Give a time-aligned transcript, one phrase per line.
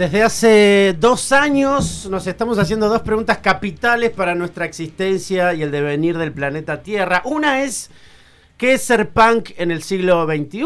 [0.00, 5.70] Desde hace dos años nos estamos haciendo dos preguntas capitales para nuestra existencia y el
[5.70, 7.20] devenir del planeta Tierra.
[7.26, 7.90] Una es,
[8.56, 10.62] ¿qué es ser punk en el siglo XXI?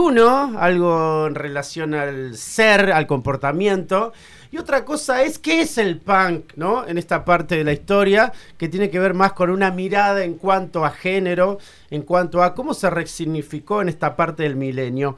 [0.56, 4.12] Algo en relación al ser, al comportamiento.
[4.52, 6.52] Y otra cosa es, ¿qué es el punk?
[6.54, 6.86] ¿no?
[6.86, 10.34] En esta parte de la historia, que tiene que ver más con una mirada en
[10.34, 11.58] cuanto a género,
[11.90, 15.16] en cuanto a cómo se resignificó en esta parte del milenio.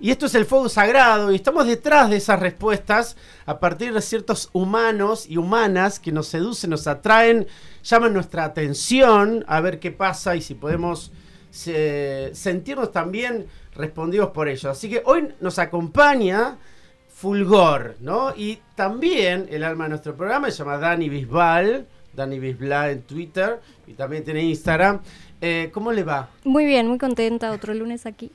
[0.00, 4.00] Y esto es el fuego sagrado y estamos detrás de esas respuestas a partir de
[4.00, 7.48] ciertos humanos y humanas que nos seducen, nos atraen,
[7.82, 11.10] llaman nuestra atención a ver qué pasa y si podemos
[11.50, 14.66] se- sentirnos también respondidos por ellos.
[14.66, 16.58] Así que hoy nos acompaña
[17.12, 18.32] Fulgor, ¿no?
[18.36, 23.60] Y también el alma de nuestro programa se llama Dani Bisbal, Dani Bisbal en Twitter
[23.88, 25.00] y también tiene Instagram.
[25.40, 26.28] Eh, ¿Cómo le va?
[26.44, 28.30] Muy bien, muy contenta, otro lunes aquí.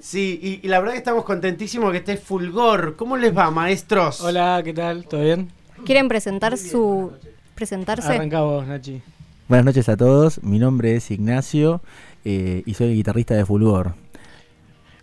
[0.00, 2.96] Sí, y, y la verdad que estamos contentísimos que esté Fulgor.
[2.96, 4.20] ¿Cómo les va, maestros?
[4.20, 5.04] Hola, ¿qué tal?
[5.06, 5.50] ¿Todo bien?
[5.84, 7.12] ¿Quieren presentar su
[7.54, 8.12] presentarse?
[8.12, 9.02] Arranca vos, Nachi.
[9.48, 11.80] Buenas noches a todos, mi nombre es Ignacio
[12.24, 13.94] eh, y soy el guitarrista de Fulgor.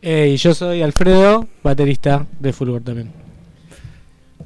[0.02, 3.12] Eh, y yo soy Alfredo, baterista de Fulgor también.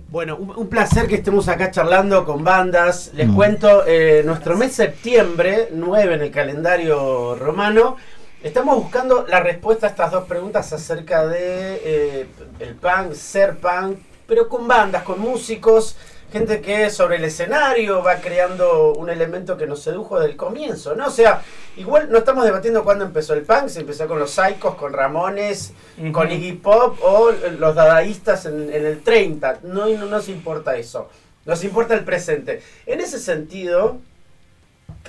[0.09, 3.11] Bueno, un, un placer que estemos acá charlando con bandas.
[3.15, 3.35] Les Mm.
[3.35, 7.97] cuento, eh, nuestro mes septiembre, 9 en el calendario romano,
[8.43, 12.27] estamos buscando la respuesta a estas dos preguntas acerca de eh,
[12.59, 15.95] el punk, ser punk, pero con bandas, con músicos,
[16.31, 20.93] gente que sobre el escenario va creando un elemento que nos sedujo desde el comienzo,
[20.93, 21.07] ¿no?
[21.07, 21.41] O sea,
[21.77, 25.73] igual no estamos debatiendo cuándo empezó el punk, se empezó con los Psychos, con Ramones,
[26.11, 26.29] con.
[26.29, 29.59] Iggy Pop o los dadaístas en, en el 30.
[29.63, 31.09] No, no nos importa eso.
[31.45, 32.61] Nos importa el presente.
[32.85, 33.99] En ese sentido,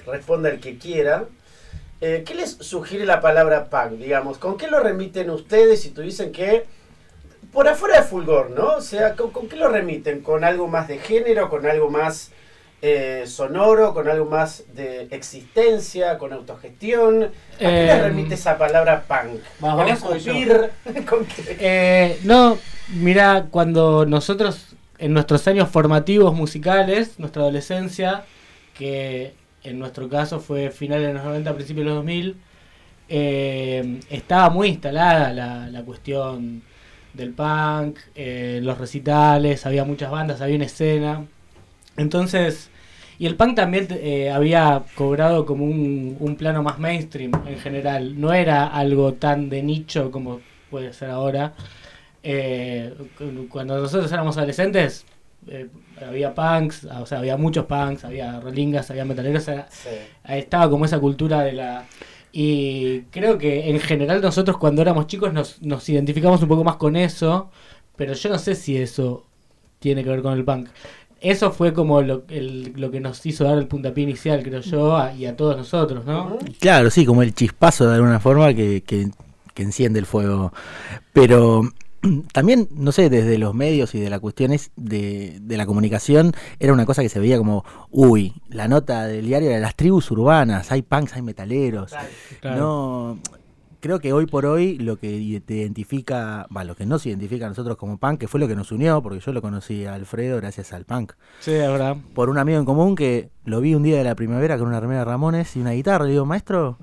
[0.06, 1.24] responda el que quiera.
[2.06, 3.92] Eh, ¿Qué les sugiere la palabra punk?
[3.92, 6.66] Digamos, ¿con qué lo remiten ustedes si tuviesen que
[7.50, 8.76] por afuera de Fulgor, ¿no?
[8.76, 10.20] O sea, ¿con, con qué lo remiten?
[10.20, 11.48] ¿Con algo más de género?
[11.48, 12.30] ¿Con algo más
[12.82, 13.94] eh, sonoro?
[13.94, 16.18] ¿Con algo más de existencia?
[16.18, 17.30] ¿Con autogestión?
[17.54, 19.40] ¿A qué le Em, remite esa palabra punk?
[19.60, 20.70] ¿vas ¿Con escupir?
[21.08, 21.56] ¿Con qué?
[21.58, 28.24] Eh, no, mira, cuando nosotros, en nuestros años formativos musicales, nuestra adolescencia,
[28.76, 29.32] que
[29.64, 32.36] en nuestro caso fue finales de los 90, principios de los 2000,
[33.08, 36.62] eh, estaba muy instalada la, la cuestión
[37.12, 41.26] del punk, eh, los recitales, había muchas bandas, había una escena.
[41.96, 42.70] Entonces,
[43.18, 48.20] y el punk también eh, había cobrado como un, un plano más mainstream en general,
[48.20, 51.54] no era algo tan de nicho como puede ser ahora.
[53.16, 55.06] Cu- cuando nosotros éramos adolescentes,
[56.06, 59.90] había punks, o sea, había muchos punks, había rolingas, había metaleros, Sí.
[60.24, 61.84] ahí estaba como esa cultura de la...
[62.32, 66.76] Y creo que en general nosotros cuando éramos chicos nos, nos identificamos un poco más
[66.76, 67.50] con eso,
[67.96, 69.24] pero yo no sé si eso
[69.78, 70.68] tiene que ver con el punk.
[71.20, 74.96] Eso fue como lo, el- lo que nos hizo dar el puntapié inicial, creo yo,
[74.96, 76.38] a- y a todos nosotros, ¿no?
[76.60, 79.10] Claro, sí, como el chispazo de alguna forma que, que-
[79.54, 80.52] que enciende el fuego.
[81.12, 81.62] Pero
[82.32, 86.72] también, no sé, desde los medios y de la cuestiones de, de la comunicación, era
[86.72, 90.70] una cosa que se veía como, uy, la nota del diario era las tribus urbanas,
[90.72, 91.92] hay punks, hay metaleros.
[92.40, 92.56] Claro.
[92.60, 93.18] No,
[93.84, 97.48] creo que hoy por hoy lo que te identifica, va, lo que nos identifica a
[97.50, 100.38] nosotros como punk, que fue lo que nos unió, porque yo lo conocí a Alfredo
[100.38, 101.12] gracias al punk.
[101.40, 101.98] Sí, verdad.
[102.14, 104.80] Por un amigo en común que lo vi un día de la primavera con una
[104.80, 106.06] remera de Ramones y una guitarra.
[106.06, 106.78] Le digo, maestro,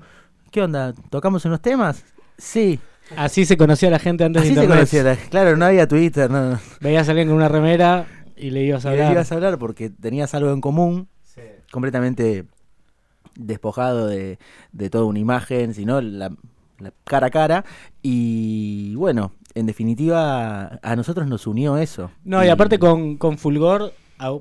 [0.52, 0.92] ¿qué onda?
[1.10, 2.04] ¿Tocamos unos temas?
[2.38, 2.78] Sí.
[3.16, 4.88] Así se conocía la gente antes Así de se internet.
[4.90, 5.02] conocía.
[5.02, 6.58] la- Claro, no había Twitter, no.
[6.80, 8.06] Veías a alguien con una remera
[8.36, 9.12] y le ibas a Y le hablar.
[9.14, 11.40] ibas a hablar porque tenías algo en común, Sí.
[11.70, 12.44] completamente
[13.36, 14.38] despojado de,
[14.72, 16.30] de toda una imagen, sino la,
[16.78, 17.64] la cara a cara.
[18.02, 22.10] Y bueno, en definitiva, a nosotros nos unió eso.
[22.24, 23.92] No, y aparte con, con Fulgor,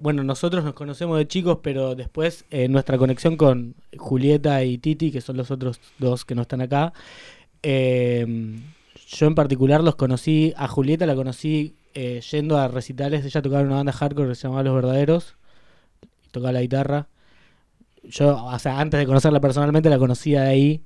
[0.01, 5.11] bueno, nosotros nos conocemos de chicos, pero después eh, nuestra conexión con Julieta y Titi,
[5.11, 6.93] que son los otros dos que no están acá,
[7.63, 8.25] eh,
[9.07, 13.25] yo en particular los conocí, a Julieta la conocí eh, yendo a recitales.
[13.25, 15.35] Ella tocaba en una banda hardcore que se llamaba Los Verdaderos.
[16.31, 17.07] Tocaba la guitarra.
[18.03, 20.83] Yo, o sea, antes de conocerla personalmente, la conocía ahí.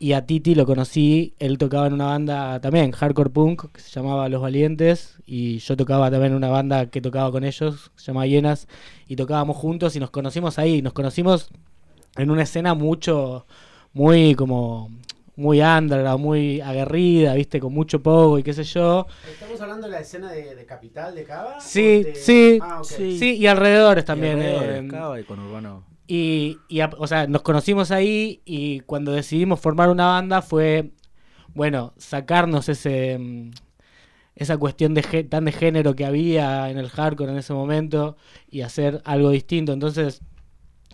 [0.00, 3.90] Y a Titi lo conocí, él tocaba en una banda también, hardcore punk, que se
[3.90, 8.00] llamaba Los Valientes, y yo tocaba también en una banda que tocaba con ellos, que
[8.00, 8.68] se llama Hienas,
[9.08, 11.50] y tocábamos juntos y nos conocimos ahí, nos conocimos
[12.16, 13.44] en una escena mucho,
[13.92, 14.88] muy como,
[15.38, 19.06] muy underground, muy aguerrida, viste, con mucho pogo y qué sé yo.
[19.32, 21.58] ¿Estamos hablando de la escena de, de Capital de Cava?
[21.60, 22.80] Sí, ¿O de- sí, Ah.
[22.82, 23.18] Sí.
[23.18, 24.38] Sí, y alrededores también.
[24.38, 25.84] Y alrededor, eh, Cava y con Urbano.
[26.06, 30.90] Y, y a- o sea, nos conocimos ahí y cuando decidimos formar una banda fue,
[31.54, 33.50] bueno, sacarnos ese mm,
[34.36, 38.16] esa cuestión de tan de género que había en el hardcore en ese momento
[38.50, 39.72] y hacer algo distinto.
[39.72, 40.22] Entonces,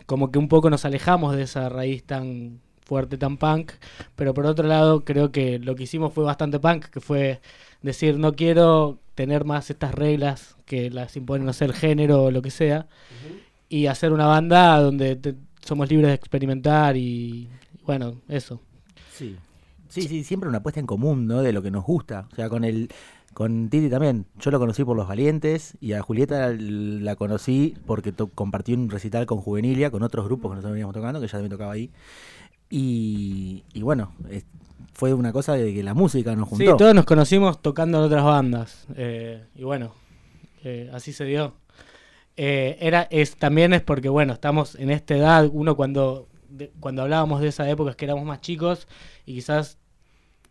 [0.05, 3.73] como que un poco nos alejamos de esa raíz tan fuerte, tan punk,
[4.15, 7.41] pero por otro lado creo que lo que hicimos fue bastante punk, que fue
[7.81, 12.31] decir, no quiero tener más estas reglas que las impone, no sé, el género o
[12.31, 12.87] lo que sea,
[13.69, 17.49] y hacer una banda donde te- somos libres de experimentar y
[17.85, 18.61] bueno, eso.
[19.13, 19.35] Sí.
[19.89, 21.41] Sí, sí, siempre una apuesta en común, ¿no?
[21.41, 22.27] De lo que nos gusta.
[22.31, 22.89] O sea, con el
[23.33, 24.25] con Titi también.
[24.39, 29.25] Yo lo conocí por Los Valientes y a Julieta la conocí porque compartí un recital
[29.25, 31.91] con Juvenilia, con otros grupos que nosotros veníamos tocando, que ella también tocaba ahí.
[32.69, 34.13] Y, y bueno,
[34.93, 36.77] fue una cosa de que la música nos Sí, juntó.
[36.77, 39.93] todos nos conocimos tocando en otras bandas eh, y bueno,
[40.63, 41.53] eh, así se dio.
[42.37, 47.01] Eh, era, es, también es porque bueno, estamos en esta edad, uno cuando, de- cuando
[47.03, 48.87] hablábamos de esa época es que éramos más chicos
[49.25, 49.77] y quizás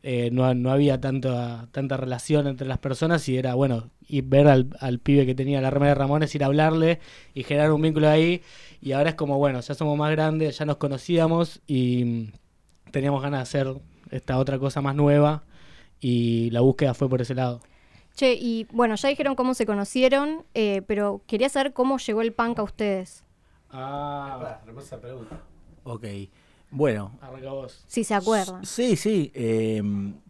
[0.02, 4.48] eh, no, no había tanta, tanta relación entre las personas y era bueno, y ver
[4.48, 7.00] al, al pibe que tenía la remera de Ramones, ir a hablarle
[7.34, 8.42] y generar un vínculo ahí
[8.84, 12.32] y ahora es como bueno, ya somos más grandes, ya nos conocíamos y mm,
[12.92, 15.42] teníamos ganas de hacer esta otra cosa más nueva
[16.00, 17.60] y la búsqueda fue por ese lado.
[18.14, 22.32] Che, y bueno, ya dijeron cómo se conocieron, eh, pero quería saber cómo llegó el
[22.32, 23.24] punk a ustedes.
[23.70, 25.40] Ah, Ah, hermosa pregunta.
[25.82, 26.04] Ok.
[26.70, 27.84] Bueno, arranca vos.
[27.88, 28.64] Si se acuerdan.
[28.66, 29.32] Sí, sí.
[29.34, 29.82] eh,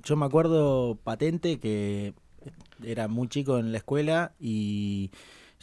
[0.03, 2.15] yo me acuerdo patente que
[2.83, 5.11] era muy chico en la escuela y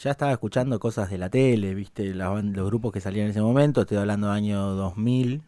[0.03, 3.41] ya estaba escuchando cosas de la tele, viste, Las los grupos que salían en ese
[3.41, 5.41] momento, estoy hablando del año 2000.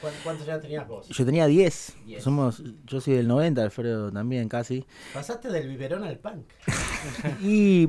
[0.00, 1.08] ¿Cuán- ¿Cuántos ya tenías vos?
[1.08, 2.22] Yo tenía 10, Diez.
[2.22, 4.84] somos, yo soy del 90, Alfredo también casi.
[5.14, 6.44] Pasaste del biberón al punk.
[7.42, 7.88] Y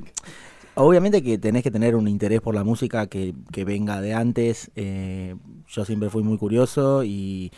[0.76, 4.72] obviamente que tenés que tener un interés por la música que, que venga de antes.
[4.76, 5.36] eh,
[5.68, 7.52] yo siempre fui muy curioso y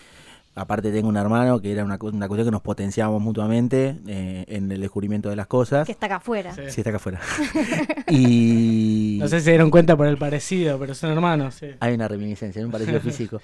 [0.57, 4.71] aparte tengo un hermano que era una, una cuestión que nos potenciábamos mutuamente eh, en
[4.71, 5.85] el descubrimiento de las cosas.
[5.85, 6.53] Que está acá afuera.
[6.53, 6.61] Sí.
[6.69, 7.21] Sí, está acá afuera.
[8.09, 11.67] y No sé si se dieron cuenta por el parecido, pero son hermanos, sí.
[11.79, 13.39] hay una reminiscencia, hay un parecido físico.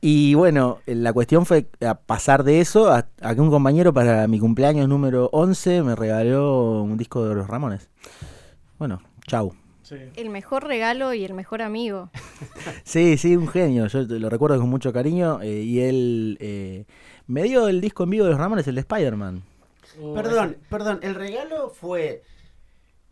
[0.00, 4.26] Y bueno, la cuestión fue a pasar de eso a, a que un compañero para
[4.26, 7.90] mi cumpleaños número 11 me regaló un disco de los Ramones.
[8.78, 9.54] Bueno, chau.
[9.84, 9.96] Sí.
[10.16, 12.10] El mejor regalo y el mejor amigo.
[12.84, 13.86] Sí, sí, un genio.
[13.86, 15.40] Yo lo recuerdo con mucho cariño.
[15.42, 16.84] eh, y él eh,
[17.26, 19.42] me dio el disco en vivo de los Ramones, el de Spider-Man.
[20.14, 22.22] Perdón, perdón, ¿el regalo fue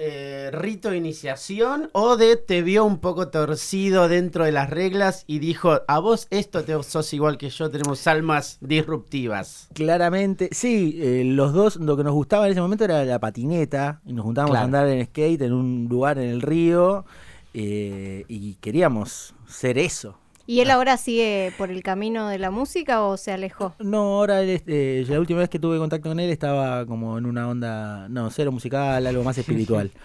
[0.05, 5.23] eh, rito de iniciación o de te vio un poco torcido dentro de las reglas
[5.29, 9.69] y dijo, a vos esto te sos igual que yo, tenemos almas disruptivas?
[9.75, 14.01] Claramente, sí, eh, los dos, lo que nos gustaba en ese momento era la patineta.
[14.05, 14.63] Y nos juntábamos Claro.
[14.63, 17.05] a andar en skate en un lugar en el río.
[17.55, 20.17] eh, y queríamos ser eso.
[20.47, 23.75] ¿Y él ahora sigue por el camino de la música o se alejó?
[23.79, 27.27] No, ahora él, este, la última vez que tuve contacto con él estaba como en
[27.27, 29.91] una onda, no, cero musical, algo más espiritual.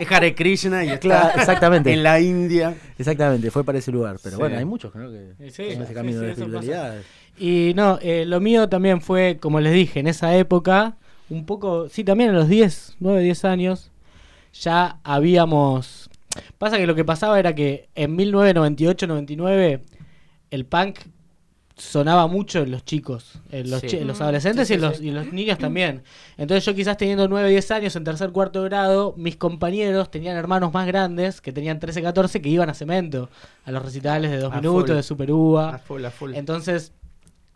[0.00, 1.92] Es Hare Krishna y está Claro, exactamente.
[1.92, 2.74] en la India.
[2.98, 4.16] Exactamente, fue para ese lugar.
[4.22, 4.40] Pero Sí.
[4.40, 5.10] bueno, hay muchos ¿no?
[5.10, 6.94] que Sí, en ese camino sí, de espiritualidad.
[7.38, 10.96] Y no, eh, lo mío también fue, como les dije, en esa época,
[11.28, 13.90] un poco, sí, también a los 10, 9, 10 años,
[14.54, 16.08] ya habíamos...
[16.58, 19.82] Pasa que lo que pasaba era que en 1998-99
[20.50, 20.98] el punk
[21.74, 23.86] sonaba mucho en los chicos, en los, Sí.
[23.88, 24.22] chi- en los Mm.
[24.22, 25.04] adolescentes Sí, y, en los, sí.
[25.06, 26.02] y en los niños también.
[26.36, 30.72] Entonces yo quizás teniendo 9, 10 años en tercer, cuarto grado, mis compañeros tenían hermanos
[30.72, 33.30] más grandes que tenían 13, 14 que iban a cemento,
[33.64, 34.96] a los recitales de dos A minutos, full.
[34.96, 35.74] de Super Uva.
[35.74, 36.34] A full, a full.
[36.34, 36.92] Entonces,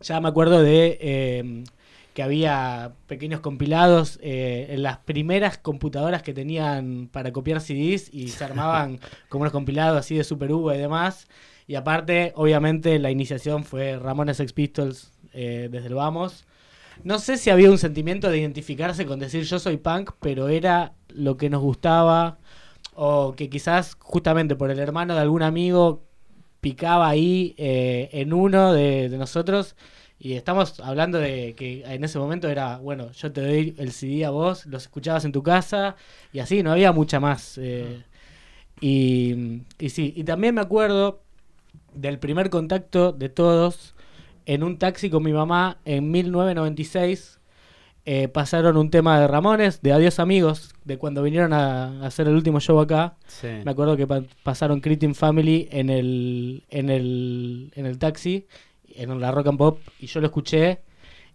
[0.01, 1.65] ya me acuerdo de eh,
[2.17, 8.29] que había pequeños compilados eh, en las primeras computadoras que tenían para copiar CDs y
[8.29, 11.29] se armaban como unos compilados así de Super Uva y demás.
[11.67, 16.47] Y aparte, obviamente, la iniciación fue Ramones Sex Pistols eh, desde el Vamos.
[17.05, 20.95] No sé si había un sentimiento de identificarse con decir yo soy punk, pero era
[21.09, 22.39] lo que nos gustaba.
[22.95, 26.03] O que quizás justamente por el hermano de algún amigo
[26.63, 29.77] picaba ahí eh, en uno de, de nosotros
[30.19, 34.25] Y estamos hablando de que en ese momento era, bueno, yo te doy el CD
[34.25, 35.95] a vos, los escuchabas en tu casa
[36.33, 37.59] y así, no había mucha más.
[37.59, 38.03] eh,
[38.81, 41.21] y, y sí, y también me acuerdo
[41.95, 43.95] del primer contacto de todos
[44.47, 47.39] en un taxi con mi mamá en 1996.
[48.09, 52.29] eh, pasaron un tema de Ramones, de Adiós Amigos, de cuando vinieron a, a hacer
[52.29, 53.17] el último show acá.
[53.27, 53.49] Sí.
[53.65, 58.47] Me acuerdo que pa- pasaron Cretin Family en el, en el, en el taxi,
[58.99, 60.81] en la rock and pop, y yo lo escuché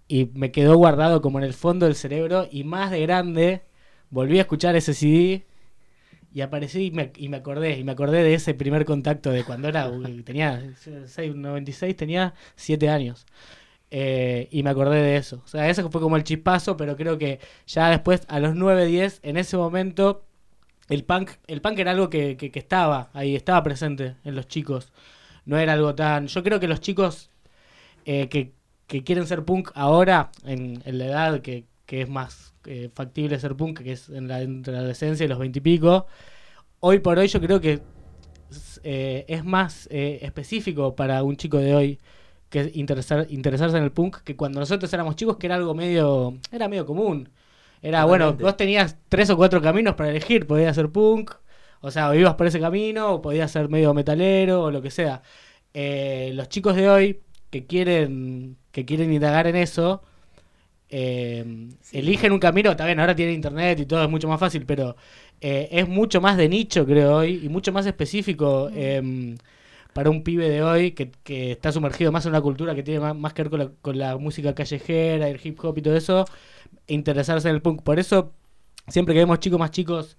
[0.07, 3.61] y me quedó guardado como en el fondo del cerebro y más de grande
[4.09, 5.45] volví a escuchar ese CD
[6.33, 9.43] y aparecí y me, y me acordé, y me acordé de ese primer contacto de
[9.43, 9.91] cuando era,
[10.23, 10.63] tenía,
[11.07, 13.25] 6, 96, tenía 7 años.
[13.93, 15.41] Eh, y me acordé de eso.
[15.43, 18.85] O sea, ese fue como el chispazo, pero creo que ya después, a los 9,
[18.85, 20.23] 10, en ese momento,
[20.89, 24.47] el punk, el punk era algo que, que- que estaba ahí, estaba presente en los
[24.47, 24.91] chicos.
[25.45, 26.27] No era algo tan.
[26.27, 27.29] Yo creo que los chicos
[28.05, 28.53] eh, que,
[28.87, 33.39] que quieren ser punk ahora, en, en la edad que, que es más eh, factible
[33.39, 36.07] ser punk, que es en la, entre la adolescencia y los veintipico,
[36.79, 37.81] hoy por hoy yo creo que
[38.83, 41.99] eh, es más específico para un chico de hoy
[42.49, 46.37] que interesar, interesarse en el punk que cuando nosotros éramos chicos, que era algo medio,
[46.51, 47.29] era medio común.
[47.81, 51.31] Era, bueno, vos tenías tres o cuatro caminos para elegir, podías ser punk,
[51.79, 54.91] o sea, o ibas por ese camino, o podías ser medio metalero, o lo que
[54.91, 55.23] sea.
[55.73, 60.03] Eh, los chicos de hoy que quieren, que quieren indagar en eso,
[60.89, 64.95] eh, eligen un camino, también ahora tienen internet y todo es mucho más fácil, pero
[65.41, 69.37] eh, es mucho más de nicho, creo hoy, y mucho más específico em,
[69.93, 72.99] para un pibe de hoy que, que está sumergido más en una cultura que tiene
[73.01, 75.95] más, más que ver con la, con la música callejera, el hip hop y todo
[75.95, 76.25] eso,
[76.87, 77.83] interesarse en el punk.
[77.83, 78.33] Por eso,
[78.87, 80.17] siempre que vemos chicos más chicos,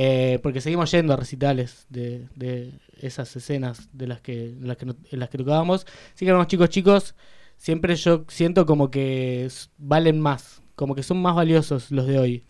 [0.00, 4.76] eh, porque seguimos yendo a recitales de, de esas escenas de las que, de las
[4.76, 7.14] que, no- en las que tocábamos, sí que vemos chicos chicos,
[7.56, 12.44] siempre yo siento como que valen más, como que son más valiosos los de hoy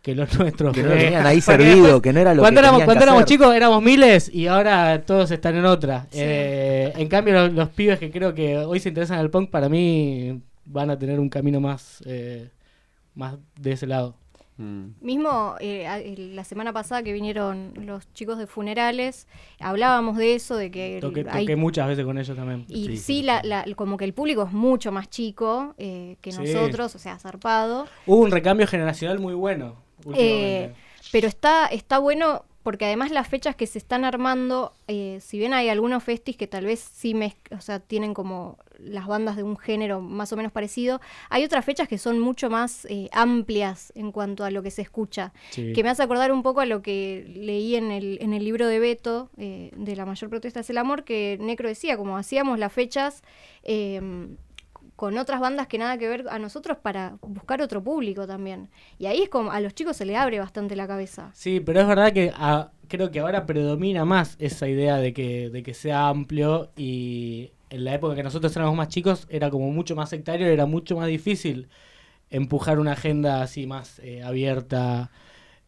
[0.00, 0.72] que los nuestros.
[0.74, 3.00] Que no tenían ahí servido, después- que no era lo cuando que éramos, tenían cuando
[3.00, 3.36] que éramos hacer.
[3.36, 6.06] chicos éramos miles y ahora todos están en otra.
[6.12, 9.50] Eh, en cambio, los, los pibes que creo que hoy se interesan en el punk,
[9.50, 12.48] para mí van a tener un camino más, eh,
[13.14, 14.16] más de ese lado.
[14.56, 14.90] Mm.
[15.00, 19.26] Mismo eh, la semana pasada que vinieron los chicos de funerales,
[19.58, 22.64] hablábamos de eso, de que el- Toqué, hay- toqué muchas veces con ellos también.
[22.68, 26.38] y Sí, la- la- como que el público es mucho más chico eh, que Sí.
[26.38, 27.86] nosotros, o sea, zarpado.
[28.06, 29.82] Hubo un recambio generacional muy bueno.
[30.04, 30.64] últimamente.
[30.64, 30.74] Eh,
[31.12, 35.52] pero está, está bueno porque además las fechas que se están armando, eh, si bien
[35.54, 37.14] hay algunos festis que tal vez sí
[37.56, 41.00] o sea, tienen como las bandas de un género más o menos parecido,
[41.30, 44.82] hay otras fechas que son mucho más eh, amplias en cuanto a lo que se
[44.82, 45.32] escucha.
[45.50, 45.72] Sí.
[45.72, 48.66] Que me hace acordar un poco a lo que leí en el, en el libro
[48.66, 52.58] de Beto, eh, de La mayor protesta es el amor, que Necro decía, como hacíamos
[52.58, 53.22] las fechas
[53.62, 54.00] eh,
[54.96, 58.70] con otras bandas que nada que ver a nosotros para buscar otro público también.
[58.98, 61.30] Y ahí es como a los chicos se le abre bastante la cabeza.
[61.34, 65.50] Sí, pero es verdad que ah, creo que ahora predomina más esa idea de que,
[65.50, 69.70] de que sea amplio y en la época que nosotros éramos más chicos era como
[69.70, 71.68] mucho más sectario, era mucho más difícil
[72.30, 75.10] empujar una agenda así más eh, abierta,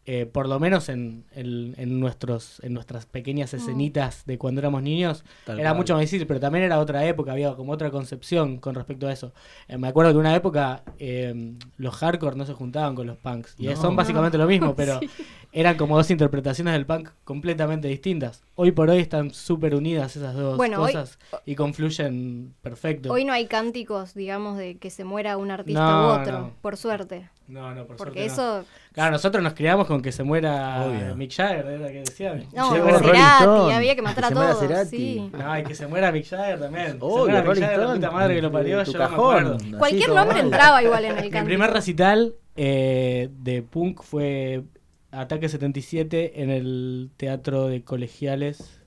[0.09, 4.83] eh, por lo menos en, en- en nuestros, en nuestras pequeñas escenitas de cuando éramos
[4.83, 5.79] niños, Tal era cual.
[5.79, 9.13] mucho más difícil, pero también era otra época, había como otra concepción con respecto a
[9.13, 9.33] eso.
[9.69, 13.55] Eh, me acuerdo que una época eh, los hardcore no se juntaban con los punks,
[13.59, 13.77] y No.
[13.77, 15.01] son básicamente lo mismo, pero
[15.53, 18.43] eran como dos interpretaciones del punk completamente distintas.
[18.55, 23.13] Hoy por hoy están súper unidas esas dos Bueno, hoy- cosas y confluyen perfecto.
[23.13, 26.53] Hoy no hay cánticos, digamos, de que se muera un artista No, u otro, no.
[26.63, 27.29] por suerte.
[27.49, 28.59] no, no, por Porque suerte no.
[28.61, 28.69] eso...
[28.97, 31.15] Claro, nosotros nos criamos con que se muera Obvio.
[31.17, 32.45] Mick Jagger, era que decían.
[32.55, 34.67] No, Se muera- Cerati, había que matar que a se muera todos.
[34.67, 34.97] Cerati.
[34.97, 35.31] sí.
[35.39, 36.87] No, y que se muera Mick Jagger también.
[36.93, 39.47] Se muera Mick Jagger, la puta madre que lo parió, tu yo no me cajón.
[39.47, 39.79] acuerdo.
[39.79, 41.45] Cualquier nombre entraba igual en el Mi cántico.
[41.45, 44.63] primer recital eh, de punk fue
[45.11, 48.81] Ataque 77 en el Teatro de Colegiales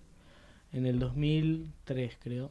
[0.74, 2.50] en el 2003, creo.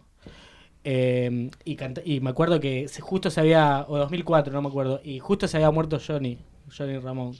[0.84, 4.68] Eh, y, canta- y me acuerdo que se- justo se había, o 2004, no me
[4.68, 6.38] acuerdo, y justo se había muerto Johnny,
[6.76, 7.34] Johnny Ramón,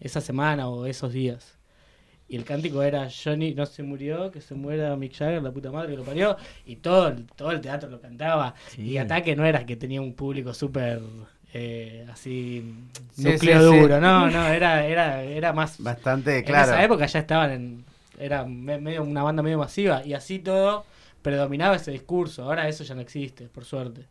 [0.00, 1.58] esa semana o esos días.
[2.28, 5.70] Y el cántico era Johnny no se murió, que se muera Mick Jagger, la puta
[5.70, 6.36] madre que lo parió.
[6.64, 8.54] Y todo, el- todo el teatro lo cantaba.
[8.68, 8.82] Sí.
[8.82, 11.00] Y Ataque no era que tenía un público súper
[11.54, 12.64] eh, así
[13.12, 13.80] Sí, núcleo sí, sí.
[13.82, 14.00] duro.
[14.00, 15.78] No, no, era, era, era más.
[15.78, 16.72] Bastante En claro.
[16.72, 17.84] esa época ya estaban en.
[18.18, 20.02] Era me- medio, una banda medio masiva.
[20.06, 20.86] Y así todo
[21.20, 22.44] predominaba ese discurso.
[22.44, 24.06] Ahora eso ya no existe, por suerte.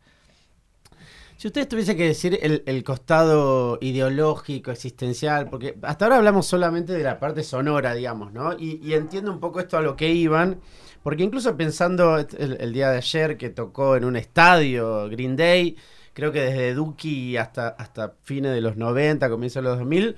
[1.42, 6.94] Si ustedes tuviesen que decir el, el costado ideológico, existencial, porque hasta ahora hablamos solamente
[6.94, 8.54] de la parte sonora, digamos, ¿no?
[8.54, 10.60] Y, y entiendo un poco esto a lo que iban,
[11.02, 15.78] porque incluso pensando el, día de ayer que tocó en un estadio Green Day,
[16.14, 20.16] creo que desde Duki hasta, hasta fines de los 90, comienzos de los 2000,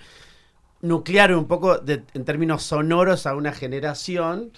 [0.81, 4.51] nuclearon un poco de- en términos sonoros a una generación.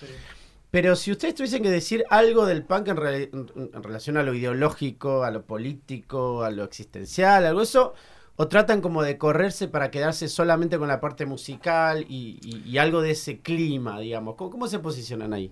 [0.76, 4.24] Pero si ustedes tuviesen que decir algo del punk en, re- en- en relación a
[4.24, 7.94] lo ideológico, a lo político, a lo existencial, algo eso,
[8.36, 13.12] o tratan como de correrse para quedarse solamente con la parte musical y algo de
[13.12, 14.36] ese clima, digamos.
[14.36, 15.50] ¿Cómo, cómo se posicionan ahí?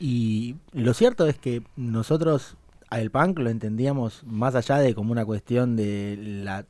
[0.00, 2.56] Y lo cierto es que nosotros
[2.88, 6.64] al punk lo entendíamos más allá de como una cuestión de la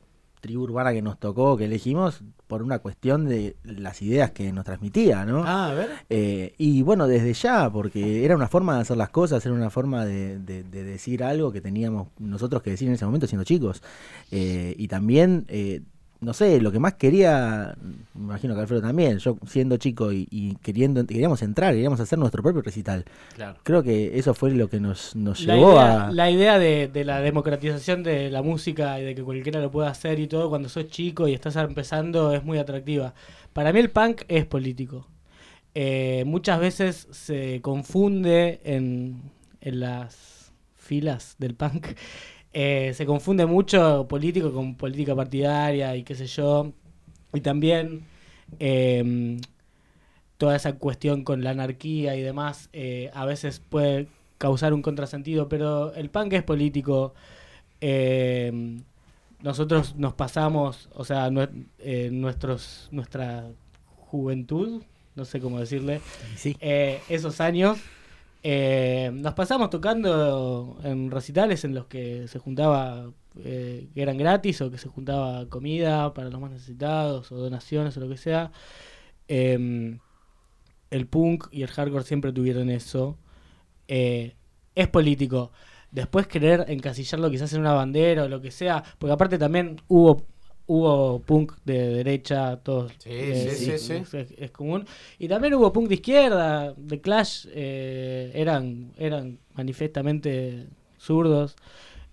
[0.47, 4.63] tribu urbana que nos tocó, que elegimos, por una cuestión de las ideas que nos
[4.65, 5.43] transmitía, ¿no?
[5.45, 5.89] Ah, a ver.
[6.09, 9.69] Eh, y bueno, desde ya, porque era una forma de hacer las cosas, era una
[9.69, 13.43] forma de, de- de decir algo que teníamos nosotros que decir en ese momento siendo
[13.43, 13.83] chicos.
[14.31, 15.81] Eh, y también, eh,
[16.19, 17.75] no sé, lo que más quería,
[18.13, 22.17] me imagino que Alfredo también, yo siendo chico y, y queriendo, queríamos entrar, queríamos hacer
[22.17, 23.05] nuestro propio recital.
[23.35, 23.59] Claro.
[23.63, 26.11] Creo que eso fue lo que nos, nos La llevó idea, a...
[26.11, 29.89] la idea de, de la democratización de la música y de que cualquiera lo pueda
[29.89, 33.13] hacer y todo cuando sos chico y estás empezando es muy atractiva.
[33.53, 35.07] Para mí el punk es político.
[35.75, 39.21] Eh, muchas veces se confunde en,
[39.61, 41.87] en las filas del punk.
[42.59, 46.71] Eh, se confunde mucho político con política partidaria y qué sé yo.
[47.33, 48.05] Y también
[48.59, 49.37] eh,
[50.37, 54.07] toda esa cuestión con la anarquía y demás eh, a veces puede
[54.39, 57.13] causar un contrasentido, pero el punk es político.
[57.81, 58.79] eh,
[59.43, 61.29] nosotros nos pasamos, o sea,
[61.77, 63.45] eh, nuestros, nuestra
[64.09, 64.81] juventud,
[65.15, 66.01] no sé cómo decirle,
[66.35, 66.57] Sí.
[66.59, 67.77] eh, esos años,
[68.49, 73.11] eh, nos pasamos tocando en recitales en los que se juntaba,
[73.43, 77.97] eh, que eran gratis o que se juntaba comida para los más necesitados o donaciones
[77.97, 78.53] o lo que sea.
[79.27, 79.99] Em,
[80.91, 83.17] el punk y el hardcore siempre tuvieron eso.
[83.89, 84.37] Eh,
[84.75, 85.51] es político.
[85.91, 90.25] Después querer encasillarlo quizás en una bandera o lo que sea, porque aparte también hubo
[90.67, 94.17] hubo punk de derecha, todos Sí, eh, sí, sí, sí.
[94.17, 94.85] Es, es común.
[95.19, 101.55] Y también hubo punk de izquierda, de Clash, eh, eran, eran manifestamente zurdos.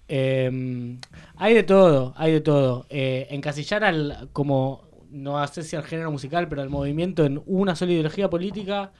[0.08, 0.98] Eh,
[1.36, 2.86] hay de todo, hay de todo.
[2.90, 7.74] Eh, encasillar al, como, no sé si al género musical, pero al movimiento en una
[7.76, 8.92] sola ideología política,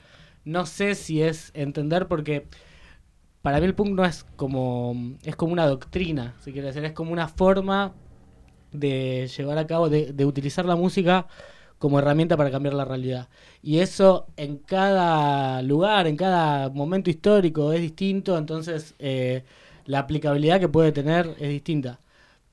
[0.44, 2.46] no sé si es entender porque
[3.42, 6.92] para mí el punk no es como, es como una doctrina, si quiere decir, es
[6.92, 7.94] como una forma
[8.74, 11.26] de llevar a cabo, de, de utilizar la música
[11.78, 13.28] como herramienta para cambiar la realidad.
[13.62, 19.44] Y eso en cada lugar, en cada momento histórico es distinto, entonces eh,
[19.86, 22.00] la aplicabilidad que puede tener es distinta.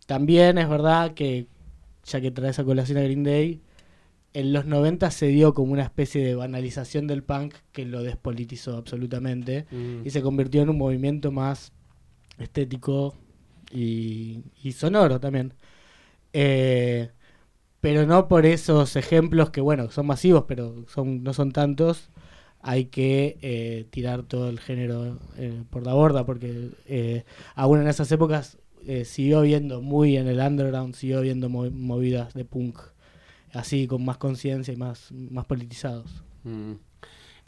[0.06, 1.48] También es verdad que,
[2.04, 3.62] ya que traes a colación a Green Day,
[4.34, 8.78] en los 90 se dio como una especie de banalización del punk que lo despolitizó
[8.78, 10.06] absolutamente Mm.
[10.06, 11.72] y se convirtió en un movimiento más
[12.38, 13.14] estético
[13.72, 15.54] y, y sonoro también.
[16.34, 17.12] Eh,
[17.82, 22.10] pero no por esos ejemplos que, bueno, son masivos, pero son no son tantos,
[22.62, 26.72] hay que eh, tirar todo el género eh, por la borda, porque
[27.56, 28.58] aún en esas épocas
[29.06, 32.80] siguió habiendo muy en el underground, siguió habiendo mo- movidas de punk,
[33.54, 36.24] así con más conciencia y más, más politizados.
[36.44, 36.74] Mm.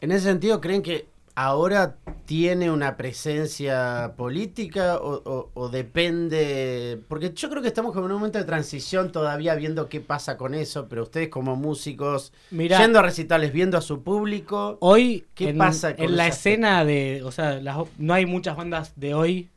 [0.00, 7.00] En ese sentido, ¿creen que ahora tiene una presencia política o, o- o depende?
[7.08, 10.54] Porque yo creo que estamos en un momento de transición todavía viendo qué pasa con
[10.54, 15.48] eso, pero ustedes como músicos, Mirá, yendo a recitales, viendo a su público, Hoy, ¿Qué
[15.48, 17.22] en, pasa con en la escena de.
[17.24, 19.50] O sea, las- no hay muchas bandas de hoy.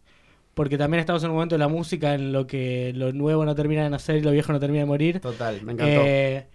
[0.54, 3.54] Porque también estamos en un momento de la música en lo que lo nuevo no
[3.54, 5.22] termina de nacer y lo viejo no termina de morir.
[5.22, 6.02] total, me encantó.
[6.02, 6.48] Eh,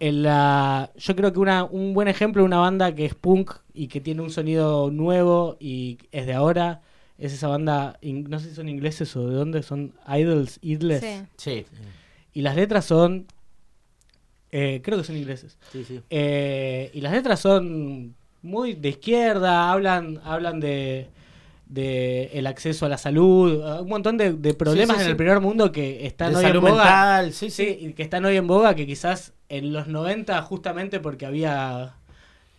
[0.00, 3.52] en la, yo creo que una, un buen ejemplo de una banda que es punk
[3.74, 6.80] y que tiene un sonido nuevo y es de ahora
[7.18, 11.00] es esa banda, in- no sé si son ingleses o de dónde, son Idols, Idles.
[11.00, 11.22] Sí.
[11.36, 11.66] sí,
[12.34, 13.26] Y las letras son,
[14.50, 15.56] eh, creo que son ingleses.
[15.72, 16.00] Sí, sí.
[16.10, 21.06] Eh, y las letras son muy de izquierda, hablan, hablan de,
[21.66, 25.10] de el acceso a la salud, uh, un montón de, de problemas sí, en sí.
[25.12, 26.72] el primer mundo que están de hoy en boga.
[26.74, 31.26] mental, sí, Sí, que están hoy en boga, que quizás en los 90, justamente porque
[31.26, 31.94] había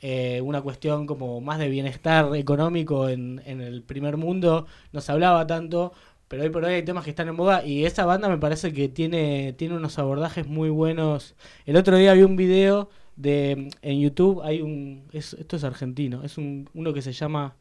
[0.02, 5.12] eh, una cuestión como más de bienestar económico en, en el primer mundo, no se
[5.12, 5.94] hablaba tanto,
[6.28, 8.74] pero hoy por hoy hay temas que están en boga y esa banda me parece
[8.74, 11.36] que tiene, tiene unos abordajes muy buenos.
[11.66, 16.24] El otro día vi un video de en YouTube, hay un, es- esto es argentino,
[16.24, 17.56] es un, uno que se llama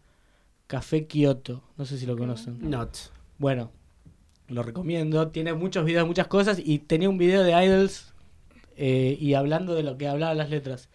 [0.66, 2.58] Café Kioto, no sé si lo conocen.
[2.70, 2.96] Not.
[3.38, 3.70] Bueno,
[4.48, 5.28] lo recomiendo.
[5.28, 6.58] Tiene muchos videos, muchas cosas.
[6.64, 8.11] Y tenía un video de Idols
[8.76, 10.88] eh, y hablando de lo que hablaban las letras.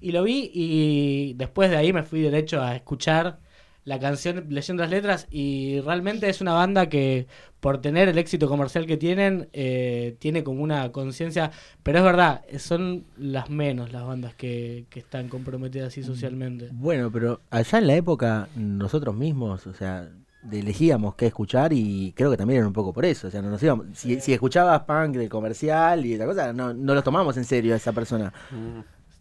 [0.00, 3.38] Y lo vi y después de ahí me fui derecho a escuchar
[3.84, 7.26] la canción leyendo las letras y realmente es una banda que
[7.60, 11.50] por tener el éxito comercial que tienen eh, tiene como una conciencia
[11.82, 17.10] pero es verdad son las menos las bandas que, que están comprometidas así socialmente Bueno,
[17.10, 20.10] pero allá en la época nosotros mismos, o sea,
[20.50, 23.28] elegíamos qué escuchar y creo que también era un poco por eso.
[23.28, 26.72] O sea, no nos íbamos, si, si escuchabas punk del comercial y esa cosa, no,
[26.72, 28.32] no lo tomamos en serio a esa persona.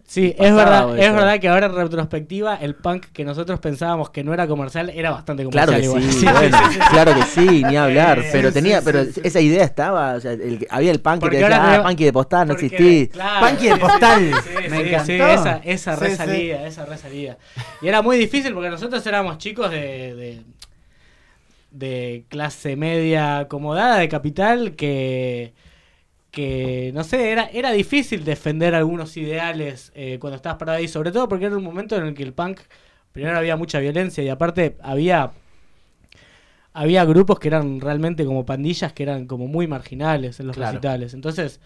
[0.08, 4.24] Sí, es verdad, es verdad que ahora en retrospectiva el punk que nosotros pensábamos que
[4.24, 6.58] no era comercial era bastante Claro comercial que sí, bueno,
[6.90, 8.24] claro que sí, ni hablar.
[8.32, 11.30] Pero sí, tenía, sí, pero esa idea estaba, o sea, el- había el punk que
[11.30, 13.08] te decía, ah, punky de postal, no existí.
[13.10, 14.32] claro, Punky de postal.
[14.44, 15.06] Sí, Me sí, encantó.
[15.06, 16.06] sí, esa, esa Sí, sí.
[16.10, 17.38] resalida, esa resalida.
[17.84, 20.42] Y era muy difícil porque nosotros éramos chicos de, de,
[21.72, 25.54] de clase media acomodada, de capital, que,
[26.32, 31.12] que no sé, era, era difícil defender algunos ideales eh, cuando estabas parado ahí, sobre
[31.12, 32.60] todo porque era un momento en el que el punk,
[33.12, 35.32] primero había mucha violencia y aparte había...
[36.72, 40.72] Había grupos que eran realmente como pandillas que eran como muy marginales en los Claro.
[40.74, 41.14] recitales.
[41.16, 41.60] Entonces,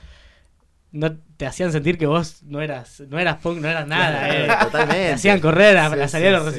[0.92, 4.30] no te hacían sentir que vos no eras no eras punk, no eras nada.
[4.30, 4.48] eh.
[4.64, 5.04] Totalmente.
[5.08, 6.56] Te hacían correr a Sí, la salida sí, de los sí.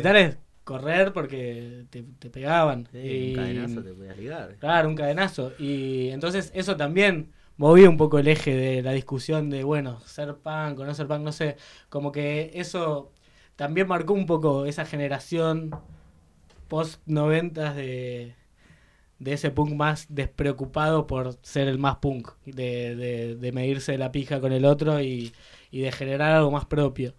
[0.64, 2.88] Correr porque te, te pegaban.
[2.92, 4.56] Sí, Y- un cadenazo te podías ligar.
[4.58, 5.52] Claro, un cadenazo.
[5.58, 10.34] Y entonces eso también movía un poco el eje de la discusión de, bueno, ser
[10.36, 11.56] punk o no ser punk, no sé.
[11.88, 13.12] Como que eso
[13.56, 15.70] también marcó un poco esa generación
[16.68, 18.34] post noventas de,
[19.18, 24.12] de ese punk más despreocupado por ser el más punk, de, de, de medirse la
[24.12, 25.34] pija con el otro y,
[25.70, 27.14] y de generar algo más propio.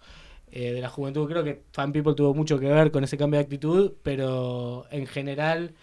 [0.52, 3.40] Eh, de la juventud creo que Fan People tuvo mucho que ver con ese cambio
[3.40, 5.74] de actitud, pero en general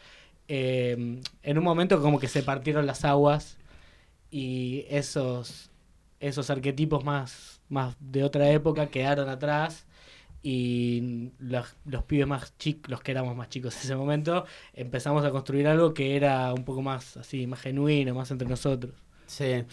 [0.48, 3.59] eh, en un momento como que se partieron las aguas
[4.31, 5.70] y esos
[6.20, 9.87] esos arquetipos más más de otra época quedaron atrás
[10.42, 14.44] y los, los pibes más chicos, los que éramos más chicos en ese momento,
[14.75, 18.92] empezamos a construir algo que era un poco más así, más genuino, más entre nosotros.
[19.33, 19.64] Sí.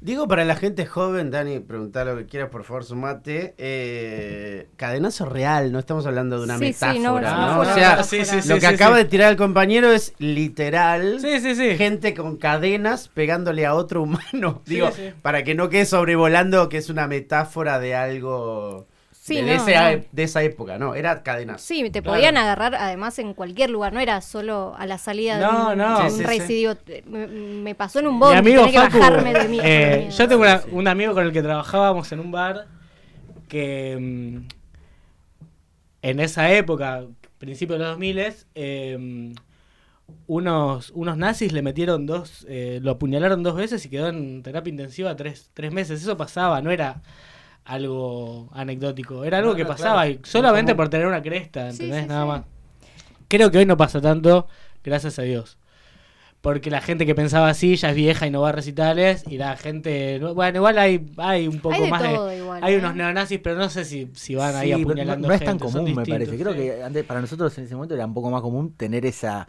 [0.00, 3.54] Digo para la gente joven, Dani, preguntar lo que quieras, por favor, sumate.
[3.58, 7.30] Eh, cadenazo real, no estamos hablando de una Sí, sí, metáfora.
[7.32, 7.54] no, ¿no?
[7.54, 9.02] no, O sea, no, sí, sí, lo que sí, acaba sí.
[9.02, 11.18] de tirar el compañero es literal.
[11.20, 11.76] Sí, sí, sí.
[11.76, 14.62] Gente con cadenas pegándole a otro humano.
[14.68, 15.10] Sí, Digo, sí.
[15.20, 18.86] para que no quede sobrevolando que es una metáfora de algo
[19.28, 20.04] Sí, de, no, ese- no.
[20.10, 20.94] de esa época, ¿no?
[20.94, 21.64] Era cadenazo.
[21.64, 22.16] Sí, te Claro.
[22.16, 25.78] podían agarrar además en cualquier lugar, no era solo a la salida No, de un,
[25.78, 26.02] no.
[26.02, 26.52] de Sí, un sí, race sí.
[26.52, 29.32] y digo, te- me, me pasó en un Mi bondi, amigo tenía que Facu, bajarme
[29.34, 29.58] de mí.
[29.62, 32.66] eh, yo tengo una- un amigo con el que trabajábamos en un bar
[33.48, 34.48] que mm,
[36.02, 37.04] en esa época,
[37.38, 39.32] principio de los 2000, eh,
[40.26, 44.70] unos, unos nazis le metieron dos, eh, lo apuñalaron dos veces y quedó en terapia
[44.70, 46.00] intensiva tres, tres meses.
[46.02, 47.02] Eso pasaba, no era
[47.68, 50.10] algo anecdótico, era algo No, que no, pasaba claro.
[50.10, 52.02] y solamente por tener una cresta, ¿entendés?
[52.02, 52.28] sí, Nada sí.
[52.28, 52.42] más.
[53.28, 54.48] Creo que hoy no pasa tanto,
[54.82, 55.58] gracias a Dios.
[56.40, 59.24] Porque la gente que pensaba así ya es vieja y no va a recitales.
[59.28, 60.18] Y la gente.
[60.20, 62.38] no- Bueno, igual hay, hay un poco Hay de más todo de.
[62.38, 62.78] igual, hay ¿eh?
[62.78, 65.26] unos neonazis, pero no sé si, si van ahí no- apuñalando.
[65.26, 66.38] no, es tan común, me parece.
[66.38, 66.58] Creo sí.
[66.58, 69.48] que antes, para nosotros en ese momento era un poco más común tener esa,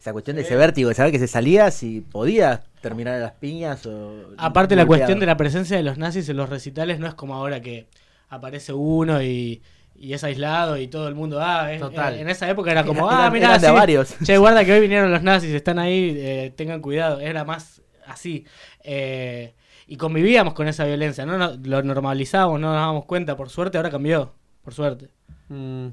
[0.00, 3.32] esa cuestión de ese vértigo, de saber que se salía si podías terminar a las
[3.32, 4.30] piñas o.
[4.38, 4.86] Aparte, la golpeado.
[4.86, 7.86] cuestión de la presencia de los nazis en los recitales no es como ahora que
[8.28, 9.60] aparece uno y,
[9.96, 11.40] y es aislado y todo el mundo.
[11.42, 12.14] Ah, es- Total.
[12.18, 13.10] En esa época era como.
[13.10, 14.14] Eran- ah, de sí, varios.
[14.22, 17.18] Che, guarda que hoy vinieron los nazis, están ahí, eh, tengan cuidado.
[17.20, 18.44] Era más así.
[18.84, 19.54] Eh,
[19.88, 23.36] y convivíamos con esa violencia, no, No, lo normalizábamos, no nos dábamos cuenta.
[23.36, 24.32] Por suerte, ahora cambió.
[24.62, 25.08] Por suerte.
[25.48, 25.88] Mm.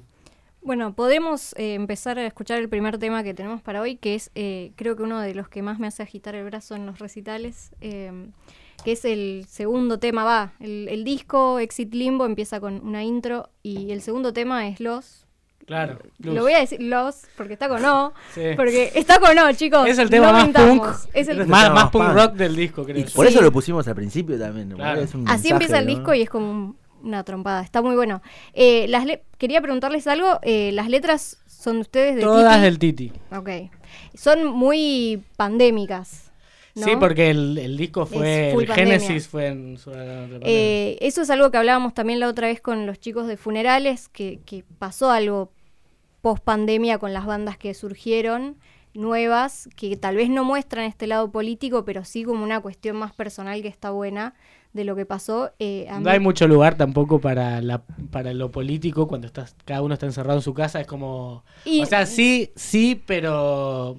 [0.65, 4.32] Bueno, podemos eh, empezar a escuchar el primer tema que tenemos para hoy, que es
[4.34, 6.97] eh, creo que uno de los que más me hace agitar el brazo en los
[6.97, 8.12] recitales, eh,
[8.84, 13.49] que es el segundo tema, va, el, el disco Exit Limbo empieza con una intro
[13.62, 15.21] y el segundo tema es Los.
[15.67, 15.99] Claro.
[16.19, 16.34] Luz.
[16.36, 18.41] Lo voy a decir Los porque está con O, Sí.
[18.56, 19.88] porque está con O, chicos.
[19.88, 20.86] Es el tema no más punk.
[21.13, 22.97] Es el- Pero más, tema más punk rock del disco, creo.
[22.97, 23.34] Y por Sí.
[23.34, 24.69] eso lo pusimos al principio también.
[24.69, 24.78] ¿no?
[24.78, 25.01] Claro.
[25.01, 25.93] Es un Así mensaje, empieza el ¿no?
[25.93, 27.61] disco y es como un- una trompada.
[27.61, 28.21] Está muy bueno.
[28.53, 30.39] Eh, las le- quería preguntarles algo.
[30.41, 32.63] eh, las letras son de ustedes de Todas Titi?
[32.63, 33.11] del Titi.
[33.35, 33.49] Ok.
[34.13, 36.31] Son muy pandémicas.
[36.75, 36.83] ¿no?
[36.85, 38.51] Sí, porque el, el disco fue.
[38.51, 38.67] El.
[38.73, 39.77] Génesis fue en.
[40.41, 44.09] Eh, eso es algo que hablábamos también la otra vez con los chicos de funerales,
[44.09, 45.51] que, que pasó algo
[46.21, 48.57] post pandemia con las bandas que surgieron
[48.93, 53.13] nuevas, que tal vez no muestran este lado político, pero sí como una cuestión más
[53.13, 54.33] personal que está buena
[54.75, 55.51] de lo que pasó.
[55.57, 59.55] Eh, a No mí- hay mucho lugar tampoco para la para lo político cuando estás
[59.65, 63.97] cada uno está encerrado en su casa es como Y- o sea sí sí pero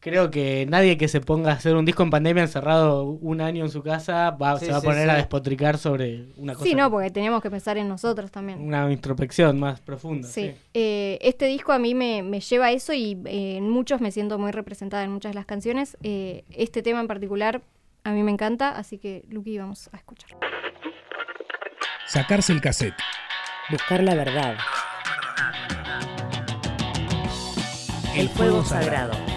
[0.00, 3.64] creo que nadie que se ponga a hacer un disco en pandemia encerrado un año
[3.64, 5.10] en su casa va, Sí, se va a poner sí.
[5.10, 6.66] a despotricar sobre una cosa.
[6.66, 8.60] Sí, no, porque teníamos que pensar en nosotros también.
[8.60, 10.26] Una introspección más profunda.
[10.28, 10.54] Sí, sí.
[10.74, 14.10] Eh, este disco a mí me, me lleva a eso y eh, en muchos me
[14.10, 15.96] siento muy representada en muchas de las canciones.
[16.02, 17.62] Eh, este tema en particular
[18.04, 20.30] a mí me encanta, así que Luqui vamos a escuchar.
[22.06, 22.96] Sacarse el cassette.
[23.70, 24.56] Buscar la verdad.
[28.14, 29.31] El fuego sagrado.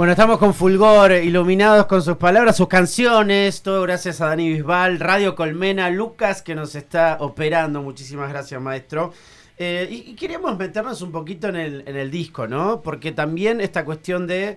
[0.00, 4.98] Bueno, estamos con Fulgor, iluminados con sus palabras, sus canciones, todo gracias a Dani Bisbal,
[4.98, 9.12] Radio Colmena, Lucas que nos está operando, muchísimas gracias maestro.
[9.58, 12.80] Eh, y, queríamos meternos un poquito en el, disco, ¿no?
[12.80, 14.56] Porque también esta cuestión de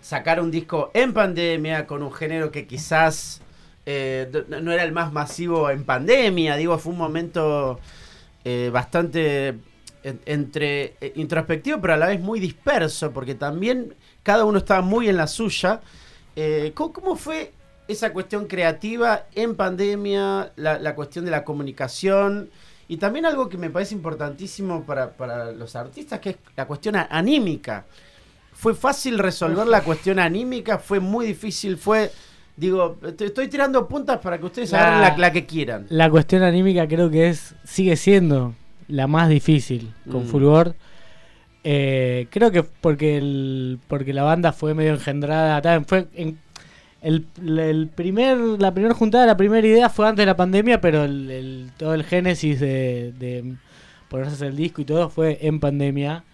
[0.00, 3.42] sacar un disco en pandemia con un género que quizás
[3.84, 7.78] eh, no era el más masivo en pandemia, digo, fue un momento
[8.46, 9.48] eh, bastante
[10.02, 14.82] en- entre eh, introspectivo, pero a la vez muy disperso, porque también cada uno estaba
[14.82, 15.80] muy en la suya.
[16.36, 17.52] Eh, ¿cómo, cómo fue
[17.88, 22.50] esa cuestión creativa en pandemia, la, la cuestión de la comunicación?
[22.88, 26.96] Y también algo que me parece importantísimo para, para los artistas, que es la cuestión
[26.96, 27.84] anímica.
[28.52, 30.78] ¿Fue fácil resolver la cuestión anímica?
[30.78, 31.76] ¿Fue muy difícil?
[31.76, 32.10] ¿Fue...?
[32.56, 35.86] Digo, estoy tirando puntas para que ustedes La- la, la que quieran.
[35.88, 38.54] La cuestión anímica creo que es sigue siendo
[38.88, 40.28] la más difícil con Mm.
[40.28, 40.74] Fulgor.
[41.62, 45.60] Eh, creo que porque el, porque la banda fue medio engendrada.
[45.60, 46.06] también fue
[47.02, 51.06] el, primer, la primera juntada, la primera idea fue antes de la pandemia, pero
[51.76, 53.56] todo el génesis de, de
[54.08, 56.24] ponerse el disco y todo fue en pandemia.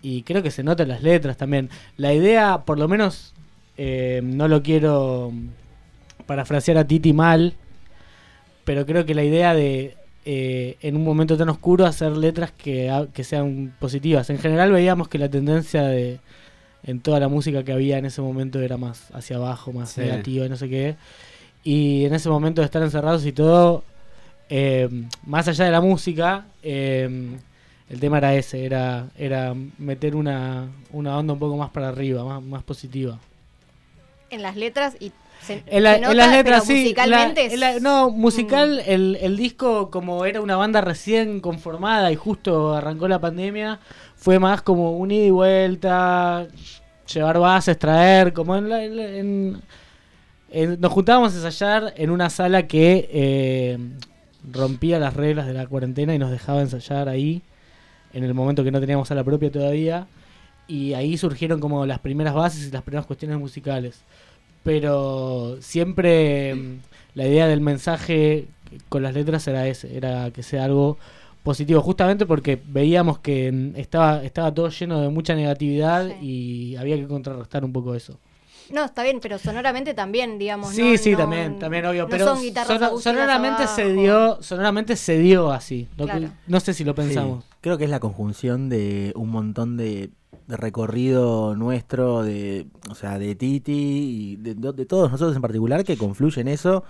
[0.00, 1.70] Y creo que se nota en las letras también.
[1.96, 3.34] La idea, por lo menos,
[3.76, 5.32] eh, no lo quiero
[6.26, 7.54] parafrasear a Titi mal,
[8.64, 12.90] pero creo que la idea de eh, en un momento tan oscuro hacer letras que,
[13.14, 14.28] que sean positivas.
[14.30, 16.20] En general veíamos que la tendencia de
[16.84, 20.00] en toda la música que había en ese momento era más hacia abajo, más Sí.
[20.02, 20.96] negativa y no sé qué.
[21.64, 23.82] Y en ese momento de estar encerrados y todo,
[24.48, 24.88] eh,
[25.26, 27.36] más allá de la música, eh,
[27.90, 32.24] el tema era ese, era, era meter una, una onda un poco más para arriba,
[32.24, 33.18] más, más positiva.
[34.30, 36.82] En las letras y se, En, la- se nota, en las letras pero sí.
[36.82, 38.90] musicalmente la- es- en la- no, musical, Mm.
[38.90, 43.80] el, el disco, como era una banda recién conformada y justo arrancó la pandemia,
[44.16, 46.46] fue más como un ida y vuelta,
[47.12, 49.62] llevar bases, traer, como en, la- en la- en-
[50.50, 53.78] en- nos juntábamos a ensayar en una sala que eh,
[54.50, 57.42] rompía las reglas de la cuarentena y nos dejaba ensayar ahí,
[58.14, 60.06] en el momento que no teníamos sala propia todavía.
[60.66, 64.02] Y ahí surgieron como las primeras bases y las primeras cuestiones musicales
[64.62, 66.78] pero siempre mm,
[67.14, 68.46] la idea del mensaje
[68.88, 70.98] con las letras era ese, era que sea algo
[71.42, 76.96] positivo, justamente porque veíamos que mm, estaba, estaba todo lleno de mucha negatividad y había
[76.96, 78.18] que contrarrestar un poco eso.
[78.70, 80.74] No, está bien, pero sonoramente también, digamos.
[80.74, 85.18] Sí, no- sí, no- también, también obvio, no pero son sonoramente se dio, sonoramente se
[85.18, 85.88] dio así.
[85.96, 86.28] Lo que- Claro.
[86.46, 87.44] no sé si lo pensamos.
[87.44, 90.10] Sí, creo que es la conjunción de un montón de,
[90.46, 94.54] de recorrido nuestro, de, o sea, de Titi y de,
[94.86, 96.84] todos nosotros en particular, que confluye en eso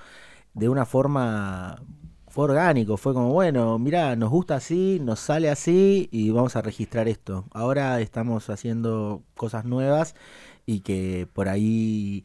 [0.55, 1.83] de una forma.
[2.29, 6.63] Fue orgánico, fue como, bueno, mira, nos gusta así, nos sale así y vamos a
[6.63, 7.47] registrar esto.
[7.53, 10.15] Ahora estamos haciendo cosas nuevas
[10.67, 12.25] y que por ahí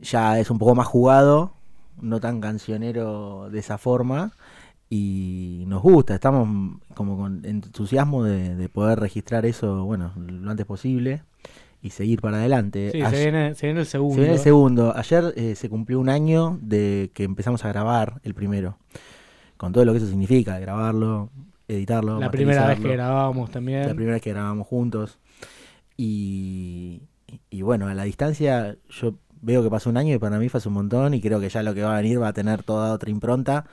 [0.00, 1.54] ya es un poco más jugado,
[2.00, 4.32] no tan cancionero de esa forma
[4.96, 6.48] y nos gusta, estamos
[6.94, 11.22] como con entusiasmo de, de poder registrar eso, bueno, lo antes posible
[11.82, 12.90] y seguir para adelante.
[12.92, 14.14] Sí, Ayer- se viene, se viene el segundo.
[14.14, 14.92] se viene el segundo.
[14.96, 18.78] Ayer eh, se cumplió un año de que empezamos a grabar el primero,
[19.56, 21.30] con todo lo que eso significa, grabarlo,
[21.66, 22.20] editarlo.
[22.20, 23.88] la primera vez que grabábamos también.
[23.88, 25.18] La primera vez que grabamos juntos.
[25.96, 27.02] Y,
[27.50, 30.60] y bueno, a la distancia yo veo que pasó un año y para mí fue
[30.66, 32.92] un montón y creo que ya lo que va a venir va a tener toda
[32.92, 33.64] otra impronta.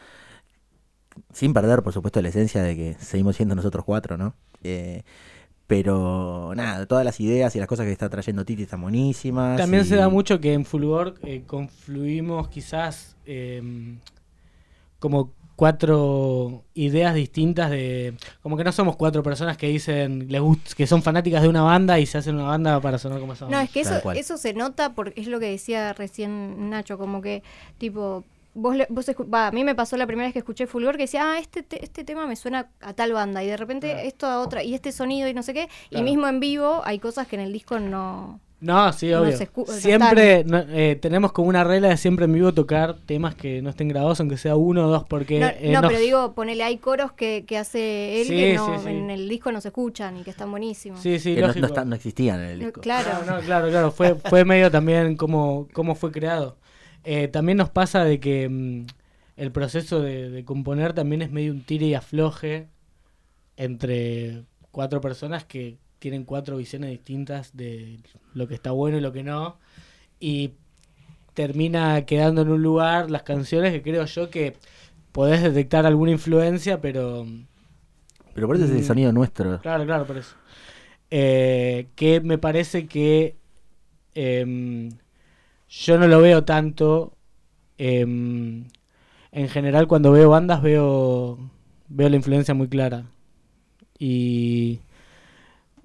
[1.34, 4.34] Sin perder, por supuesto, la esencia de que seguimos siendo nosotros cuatro, ¿no?
[4.64, 5.04] Eh,
[5.68, 9.58] pero nada, todas las ideas y las cosas que está trayendo Titi están buenísimas.
[9.58, 13.62] También y- se da mucho que en Fulgor eh, confluimos quizás eh,
[15.00, 20.74] como cuatro ideas distintas de como que no somos cuatro personas que dicen les gust-
[20.76, 23.48] que son fanáticas de una banda y se hacen una banda para sonar como esa
[23.48, 23.82] No, es que
[24.18, 27.44] eso se nota porque es lo que decía recién Nacho, como que,
[27.78, 30.68] tipo, vos, le- vos escu- va, a mí me pasó la primera vez que escuché
[30.68, 33.58] Fulgor que decía, ah, este, te- este tema me suena a tal banda, y de
[33.58, 34.08] repente Claro.
[34.08, 37.00] esto a otra, y este sonido y no sé qué, y mismo en vivo hay
[37.00, 39.36] cosas que en el disco no, No, sí, obvio.
[39.36, 43.60] Sea, siempre no, eh, tenemos como una regla de siempre en vivo tocar temas que
[43.64, 45.40] no estén grabados, aunque sea uno o dos, porque...
[45.40, 48.78] No, eh, no, pero digo, ponele, hay coros que, que hace él Sí, que no,
[48.78, 48.90] sí, sí.
[48.92, 51.00] en el disco no se escuchan y que están buenísimos.
[51.02, 51.62] Sí, sí, que no, lógico.
[51.62, 52.82] no están- no existían en el No, disco.
[52.82, 53.10] claro.
[53.26, 53.92] No, no, claro, claro.
[53.92, 56.58] Fue, fue medio también cómo, cómo fue creado.
[57.04, 58.86] Eh, también nos pasa de que mm,
[59.38, 62.68] el proceso de, de componer también es medio un tire y afloje
[63.58, 68.00] entre cuatro personas que tienen cuatro visiones distintas de
[68.34, 69.58] lo que está bueno y lo que no.
[70.20, 70.54] Y
[71.34, 74.56] termina quedando en un lugar las canciones que creo yo que
[75.12, 77.26] podés detectar alguna influencia, pero...
[78.34, 78.84] Pero por eso es el Mm.
[78.84, 79.60] sonido nuestro.
[79.62, 80.36] Claro, claro, por eso.
[81.10, 83.36] Eh, que me parece que
[84.16, 84.90] em,
[85.72, 87.14] yo no lo veo tanto.
[87.78, 88.66] em,
[89.32, 91.40] en general, cuando veo bandas, veo,
[91.88, 93.06] veo la influencia muy clara.
[93.98, 94.80] Y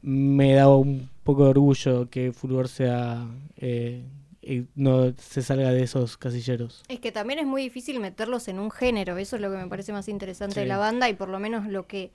[0.02, 3.26] me da un poco de orgullo que Fulgor sea.
[3.56, 4.04] eh,
[4.42, 6.84] y no se salga de esos casilleros.
[6.88, 9.66] Es que también es muy difícil meterlos en un género, eso es lo que me
[9.66, 10.60] parece más interesante Sí.
[10.60, 12.12] de la banda y por lo menos lo que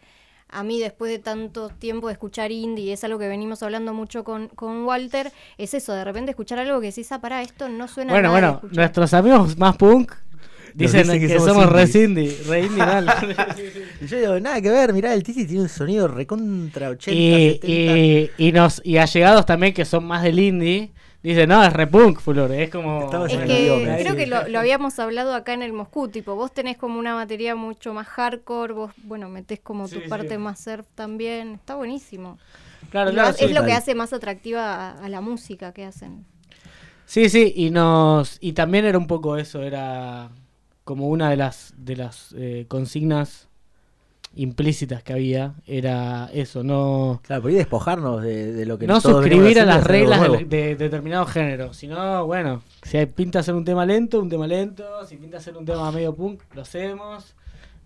[0.51, 3.93] a mí después de tanto tiempo de escuchar indie, y es algo que venimos hablando
[3.93, 7.69] mucho con, con Walter, es eso, de repente escuchar algo que decís, ah, pará, esto
[7.69, 8.77] no suena Bueno, nada bueno, escuchar".
[8.77, 10.11] nuestros amigos más punk
[10.73, 13.05] dicen dicen que, que somos somos re indie, re indie mal.
[14.01, 17.51] Y yo digo, nada que ver, mirá, el Titi tiene un sonido recontra 80, y,
[17.61, 17.67] 70.
[17.67, 20.91] y, y nos y allegados también que son más del indie
[21.23, 24.17] dicen no es repunk Fulor es como Es que idioma, creo sí.
[24.17, 27.55] que lo, lo habíamos hablado acá en el Moscú, tipo, vos tenés como una batería
[27.55, 30.37] mucho más hardcore, vos, bueno, metés como tu Sí, parte sí.
[30.37, 32.39] más surf también, está buenísimo.
[32.89, 36.25] claro es lo que hace más atractiva a, a la música que hacen.
[37.05, 40.31] sí sí y nos y también era un poco eso era
[40.83, 43.49] como una de las de las eh, consignas
[44.35, 49.59] implícitas que había era eso no Claro, ahí despojarnos de, de lo que no suscribir
[49.59, 54.21] a las reglas de, determinado género, sino bueno, si hay- pinta hacer un tema lento,
[54.21, 57.35] un tema lento, si pinta hacer un tema medio punk, lo hacemos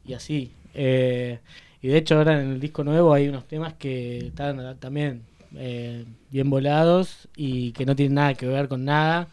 [0.06, 0.52] y así.
[0.76, 1.40] Eh,
[1.82, 5.24] y de hecho ahora en el disco nuevo hay unos temas que están también
[5.56, 9.28] eh, bien volados y que no tienen nada que ver con nada.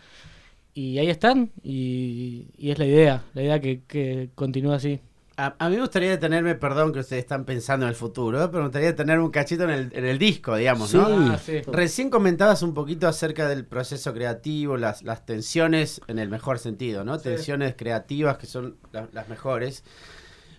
[0.74, 5.00] Y ahí están y, y es la idea, la idea que, que continúa así.
[5.36, 8.48] A, a mí me gustaría detenerme, perdón que ustedes están pensando en el futuro, ¿eh?
[8.48, 11.06] pero me gustaría detener un cachito en el, en el disco, digamos, ¿no?
[11.06, 11.30] Sí.
[11.32, 11.62] Ah, sí.
[11.72, 17.02] Recién comentabas un poquito acerca del proceso creativo, las, las tensiones en el mejor sentido,
[17.04, 17.16] ¿no?
[17.18, 17.24] Sí.
[17.24, 19.84] Tensiones creativas que son la- las mejores.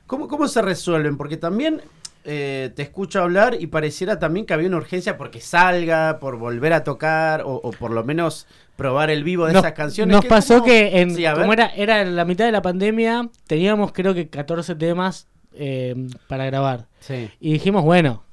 [0.07, 1.17] ¿Cómo, ¿Cómo se resuelven?
[1.17, 1.81] Porque también
[2.25, 6.73] eh, te escucho hablar y pareciera también que había una urgencia porque salga, por volver
[6.73, 10.13] a tocar o, o por lo menos probar el vivo de Nos, esas canciones.
[10.13, 13.91] nos ¿Qué- pasó que en, Sí, como era, era la mitad de la pandemia, teníamos
[13.91, 15.95] creo que 14 temas eh,
[16.27, 16.87] para grabar.
[16.99, 17.29] Sí.
[17.39, 18.23] Y dijimos, bueno,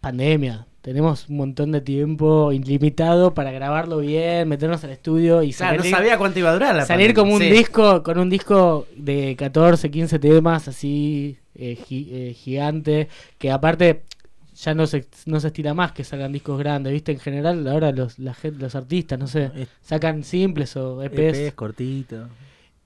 [0.00, 5.78] pandemia, tenemos un montón de tiempo ilimitado para grabarlo bien, meternos al estudio y Claro,
[5.78, 7.22] no salir, sabía cuánto iba a durar la salir pandemia.
[7.22, 7.50] como un Sí.
[7.50, 14.04] disco, con un disco de 14, 15 temas así eh, gi- eh, gigante, que aparte
[14.54, 17.12] ya no se, no se estira más que salgan discos grandes, ¿viste?
[17.12, 19.50] En general ahora los, la los artistas, no sé,
[19.82, 21.38] sacan simples o EPs.
[21.38, 22.28] EPs, cortito.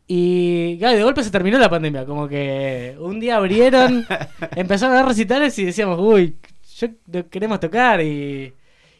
[0.07, 4.05] Y claro, de golpe se terminó la pandemia, como que un día abrieron,
[4.57, 6.37] empezaron a dar recitales y decíamos, uy,
[6.77, 8.53] yo queremos tocar y,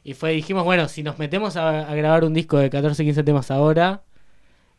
[0.05, 3.23] y fue, dijimos, bueno, si nos metemos a, a grabar un disco de 14, 15
[3.25, 4.03] temas ahora,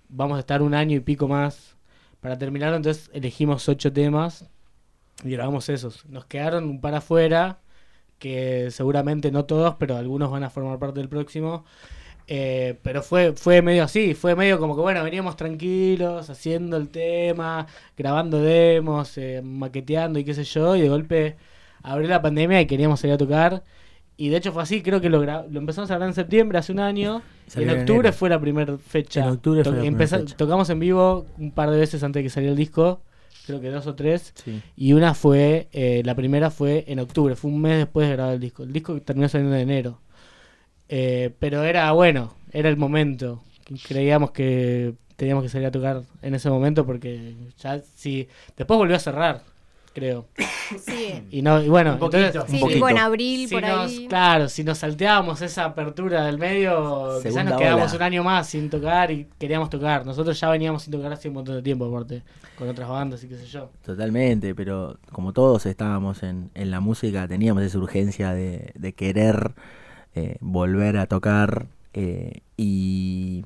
[0.10, 1.76] vamos a estar un año y pico más
[2.22, 4.50] para terminarlo, entonces elegimos 8 temas
[5.24, 6.06] grabamos esos.
[6.08, 7.60] Nos quedaron un par afuera,
[8.20, 11.66] que seguramente no todos, pero algunos van a formar parte del próximo.
[12.28, 16.88] Eh, pero fue, fue medio así, fue medio como que bueno, veníamos tranquilos, haciendo el
[16.88, 21.36] tema, grabando demos, eh, maqueteando y qué sé yo, y de golpe
[21.82, 23.64] abrió la pandemia y queríamos salir a tocar.
[24.16, 26.72] Y de hecho fue así, creo que lo, lo empezamos a grabar en septiembre, hace
[26.72, 29.24] un año, y Salió en en octubre fue la primera fecha.
[29.24, 30.38] En octubre fue la primera fecha.
[30.38, 33.02] Tocamos en vivo un par de veces antes de que saliera el disco,
[33.46, 34.34] creo que dos o tres.
[34.36, 34.62] Sí.
[34.76, 38.34] Y una fue, eh, la primera fue en octubre, fue un mes después de grabar
[38.36, 38.64] el disco.
[38.64, 40.00] El disco terminó saliendo en enero.
[40.90, 43.44] Eh, pero era bueno, era el momento.
[43.88, 48.28] Creíamos que teníamos que salir a tocar en ese momento porque ya sí.
[48.58, 49.44] Después volvió a cerrar,
[49.94, 50.26] creo.
[50.80, 52.18] Sí, Y no, y bueno, Un poquito.
[52.26, 52.52] entonces.
[52.58, 54.08] sí Un tipo en abril, si por nos- ahí.
[54.08, 57.98] claro, si nos salteábamos esa apertura del medio, quizás nos quedábamos ola.
[57.98, 60.06] un año más sin tocar y queríamos tocar.
[60.06, 62.24] Nosotros ya veníamos sin tocar hace un montón de tiempo, aparte,
[62.58, 63.70] con otras bandas y qué sé yo.
[63.86, 69.52] Totalmente, pero como todos estábamos en, en la música, teníamos esa urgencia de, de querer
[70.16, 73.46] eh, volver a tocar eh, y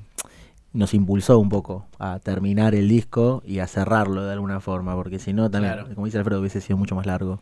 [0.72, 5.18] nos impulsó un poco a terminar el disco y a cerrarlo de alguna forma, porque
[5.18, 5.94] si no, también, Claro.
[5.94, 7.40] como dice Alfredo, hubiese sido mucho más largo.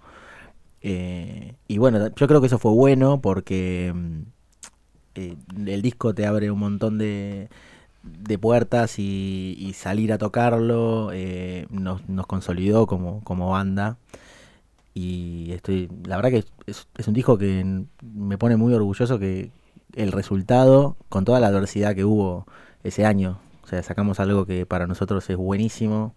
[0.83, 4.21] Eh, y bueno, yo creo que eso fue bueno porque mm,
[5.17, 7.49] eh, el disco te abre un montón de,
[8.03, 13.99] de puertas y, y salir a tocarlo eh, nos, nos consolidó como, como banda.
[14.95, 19.51] Y estoy, la verdad que es, es un disco que me pone muy orgulloso que
[19.95, 22.47] el resultado, con toda la adversidad que hubo
[22.89, 26.15] ese año, o sea, sacamos algo que para nosotros es buenísimo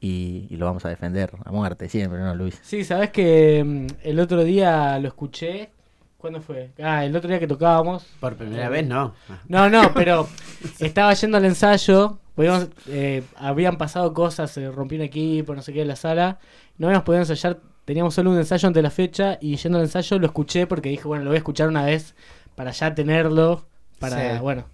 [0.00, 2.58] y, y lo vamos a defender a muerte siempre, ¿no, Luis?
[2.62, 5.70] Sí, sabes que mm, el otro día lo escuché.
[6.16, 6.70] ¿Cuándo fue?
[6.82, 8.04] Ah, el otro día que tocábamos.
[8.20, 9.14] Por primera vez, no.
[9.48, 10.28] No, no, pero
[10.78, 12.18] estaba yendo al ensayo.
[12.36, 16.38] podíamos- eh, habían pasado cosas, se rompió un equipo, no sé qué en la sala.
[16.76, 17.58] No habíamos podido ensayar.
[17.86, 19.38] Teníamos solo un ensayo ante la fecha.
[19.40, 22.14] Y yendo al ensayo lo escuché porque dije, bueno, lo voy a escuchar una vez
[22.54, 23.64] para ya tenerlo.
[23.98, 24.40] Para, Sí.
[24.42, 24.64] bueno.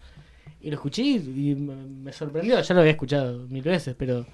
[0.67, 2.61] Y lo escuché y me me sorprendió.
[2.61, 4.27] Ya lo había escuchado mil veces, pero.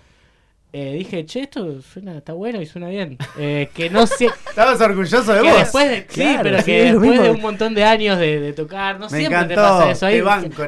[0.73, 3.19] eh, dije, che, esto suena, está bueno y suena bien.
[3.37, 4.27] Eh, que no sé.
[4.49, 5.59] Estabas orgulloso de Que vos.
[5.59, 8.19] después de, sí, Claro, pero sí, que es lo después de un montón de años
[8.19, 10.07] de, de tocar, no Me siempre te encantó, pasa eso.
[10.09, 10.21] te Ahí,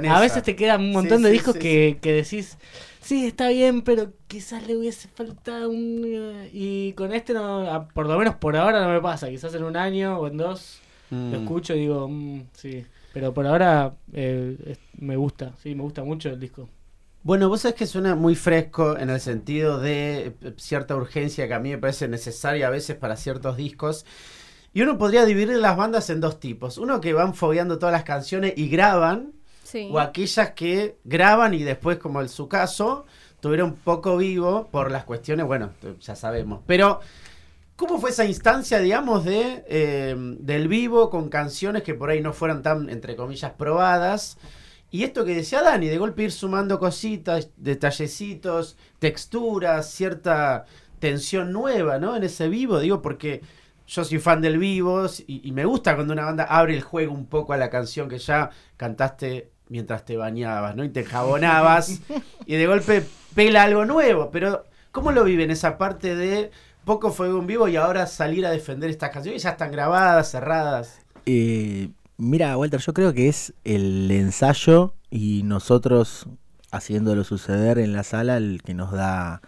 [0.06, 0.20] a esa.
[0.20, 2.58] veces te quedan un montón Sí, de discos sí, que, que decís,
[3.00, 6.02] sí, está bien, pero quizás le hubiese faltado un...
[6.04, 9.28] eh, Y con este, no, por lo menos por ahora no me pasa.
[9.30, 11.34] Quizás en un año o en dos lo Mm.
[11.38, 12.86] escucho y digo, mm, sí.
[13.14, 16.68] Pero por ahora eh, es- me gusta, sí, me gusta mucho el disco.
[17.22, 21.54] Bueno, vos sabés que suena muy fresco en el sentido de eh, cierta urgencia que
[21.54, 24.04] a mí me parece necesaria a veces para ciertos discos.
[24.74, 26.76] Y uno podría dividir las bandas en dos tipos.
[26.76, 29.88] Uno que van fogueando todas las canciones y graban, Sí.
[29.90, 33.06] o aquellas que graban y después, como en su caso,
[33.40, 36.60] tuvieron poco vivo por las cuestiones, bueno, ya sabemos.
[36.66, 37.00] Pero,
[37.76, 42.32] ¿cómo fue esa instancia, digamos, de eh, del vivo con canciones que por ahí no
[42.32, 44.38] fueran tan, entre comillas, probadas?
[44.90, 50.66] Y esto que decía Dani, de golpe ir sumando cositas, detallecitos, texturas, cierta
[51.00, 52.14] tensión nueva, ¿no?
[52.16, 53.42] En ese vivo, digo, porque
[53.86, 57.12] yo soy fan del vivo y, y me gusta cuando una banda abre el juego
[57.12, 60.84] un poco a la canción que ya cantaste mientras te bañabas, ¿no?
[60.84, 62.00] Y te jabonabas
[62.46, 63.04] y de golpe
[63.34, 66.50] pela algo nuevo, pero ¿cómo lo viven esa parte de
[66.84, 69.42] poco fuego en vivo y ahora salir a defender estas canciones?
[69.42, 71.00] Ya están grabadas, cerradas.
[71.26, 76.26] Eh, mira, Walter, yo creo que es el ensayo y nosotros
[76.70, 79.40] haciéndolo suceder en la sala el que nos da,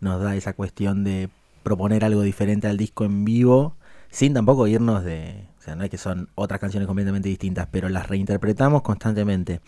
[0.00, 1.30] nos da esa cuestión de
[1.62, 3.76] proponer algo diferente al disco en vivo,
[4.10, 5.48] sin tampoco irnos de...
[5.58, 9.60] O sea, no es que son otras canciones completamente distintas, pero las reinterpretamos constantemente.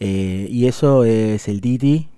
[0.00, 2.08] Eh, y eso es el Titi,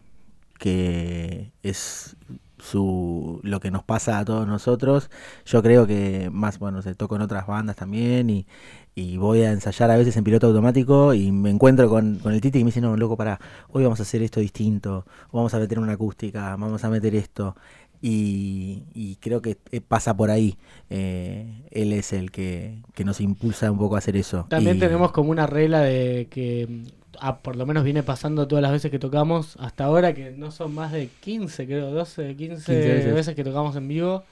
[0.59, 2.17] que es
[2.61, 5.11] su lo que nos pasa a todos nosotros.
[5.45, 8.47] Yo creo que más, bueno, se toco en otras bandas también y,
[8.95, 12.41] y voy a ensayar a veces en piloto automático y me encuentro con, con el
[12.41, 13.39] Titi y me dice, no, loco, para,
[13.69, 17.55] hoy vamos a hacer esto distinto, vamos a meter una acústica, vamos a meter esto.
[18.01, 20.57] Y, y creo que eh, pasa por ahí.
[20.91, 24.47] Eh, él es el que, que nos impulsa un poco a hacer eso.
[24.49, 26.85] También Y- tenemos como una regla de que, mm,
[27.21, 30.51] ah, por lo menos viene pasando todas las veces que tocamos hasta ahora, que no
[30.53, 33.15] son más de 15, creo, 12, 15, 15 veces.
[33.15, 33.35] veces.
[33.35, 34.23] que tocamos en vivo.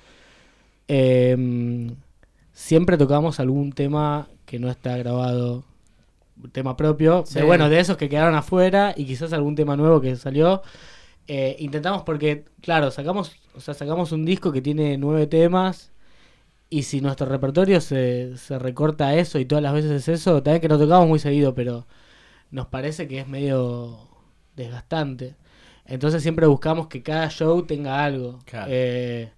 [0.89, 1.89] eh, mm,
[2.53, 5.65] siempre tocamos algún tema que no está grabado,
[6.43, 7.25] un tema propio.
[7.27, 7.41] Sí.
[7.41, 10.63] De, bueno, de esos que quedaron afuera y quizás algún tema nuevo que salió.
[11.29, 15.93] Eh, intentamos porque, claro, sacamos, o sea, sacamos un disco que tiene nueve temas.
[16.69, 20.43] Y si nuestro repertorio se, se recorta a eso y todas las veces es eso,
[20.43, 21.87] también que lo tocamos muy seguido, pero
[22.51, 24.09] nos parece que es medio
[24.57, 25.37] desgastante.
[25.85, 28.41] Entonces siempre buscamos que cada show tenga algo.
[28.47, 28.67] Claro.
[28.71, 29.31] eh,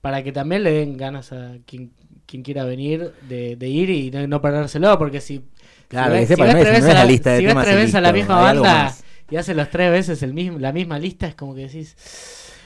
[0.00, 1.92] para que también le den ganas a quien,
[2.26, 5.44] quien quiera venir de, de ir y no, no perdérselo, porque si,
[5.86, 7.44] Claro, si que ves- sepa, si no ves es- tres no la lista de si
[7.44, 8.94] ves temas tres veces a la misma banda.
[9.32, 11.96] Y hace los tres veces el mismo, la misma lista, es como que decís...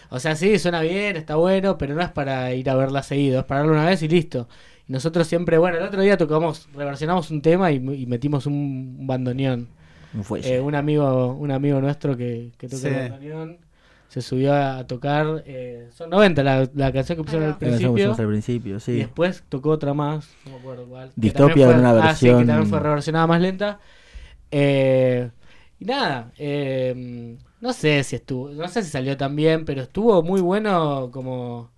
[0.08, 3.40] O sea, sí, suena bien, está bueno, pero no es para ir a verla seguido,
[3.40, 4.48] es para verla una vez y listo.
[4.88, 8.96] Y nosotros siempre, bueno, el otro día tocamos, reversionamos un tema y, y metimos un,
[9.00, 9.68] un bandoneón.
[10.14, 10.38] Un.
[10.44, 12.86] Eh, un amigo un amigo nuestro que, que toca Sí.
[12.86, 13.58] el bandoneón
[14.08, 17.90] se subió a tocar, eh, son 90 la, la canción que pusieron al principio.
[17.92, 18.92] pusimos al principio, Y sí.
[18.92, 21.10] después tocó otra más, no me acuerdo cuál.
[21.16, 23.80] Distopia en una ah, sí, que versión- también fue reversionada más lenta.
[24.52, 25.30] Eh,
[25.78, 30.22] y nada, eh, no sé si estuvo, no sé si salió tan bien, pero estuvo
[30.22, 31.70] muy bueno como...